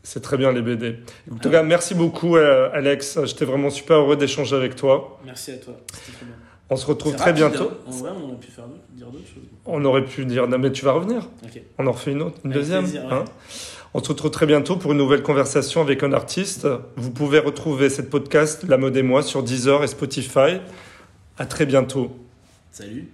C'est 0.07 0.21
très 0.21 0.37
bien 0.37 0.53
les 0.53 0.61
BD. 0.63 0.99
En 1.33 1.37
tout 1.37 1.51
cas, 1.51 1.63
merci 1.63 1.95
beaucoup, 1.95 2.37
euh, 2.37 2.69
Alex. 2.73 3.19
J'étais 3.25 3.45
vraiment 3.47 3.71
super 3.71 3.97
heureux 3.97 4.17
d'échanger 4.17 4.55
avec 4.55 4.77
toi. 4.77 5.19
Merci 5.25 5.53
à 5.53 5.57
toi. 5.57 5.75
C'était 5.93 6.17
très 6.19 6.27
bien. 6.27 6.35
On 6.71 6.77
se 6.77 6.87
retrouve 6.87 7.17
très 7.17 7.31
rapide, 7.33 7.37
bientôt. 7.49 7.71
hein. 7.71 7.77
En 7.87 7.91
vrai, 7.91 8.11
on 8.17 8.25
aurait 8.29 8.37
pu 8.37 8.51
faire 8.51 8.65
dire 8.93 9.07
d'autres 9.07 9.27
choses. 9.27 9.43
On 9.67 9.85
aurait 9.85 10.05
pu 10.05 10.25
dire, 10.27 10.47
non, 10.47 10.59
mais 10.59 10.71
tu 10.73 10.85
vas 10.85 10.93
revenir. 10.93 11.29
On 11.79 11.87
en 11.87 11.93
refait 11.93 12.13
une 12.13 12.23
autre, 12.23 12.37
une 12.45 12.53
Avec 12.53 12.63
deuxième. 12.63 12.83
plaisir, 12.83 13.05
ouais. 13.07 13.13
hein. 13.13 13.25
On 13.95 14.03
se 14.03 14.09
retrouve 14.09 14.31
très 14.31 14.47
bientôt 14.47 14.77
pour 14.77 14.93
une 14.93 14.99
nouvelle 14.99 15.23
conversation 15.23 15.81
avec 15.81 16.03
un 16.03 16.13
artiste. 16.13 16.67
Vous 16.97 17.11
pouvez 17.11 17.39
retrouver 17.39 17.89
cette 17.91 18.11
podcast, 18.11 18.65
La 18.69 18.77
mode 18.77 18.97
et 18.97 19.03
moi, 19.03 19.23
sur 19.23 19.43
Deezer 19.43 19.85
et 19.85 19.87
Spotify. 19.89 20.59
À 21.39 21.47
très 21.47 21.65
bientôt. 21.65 22.11
Salut. 22.73 23.09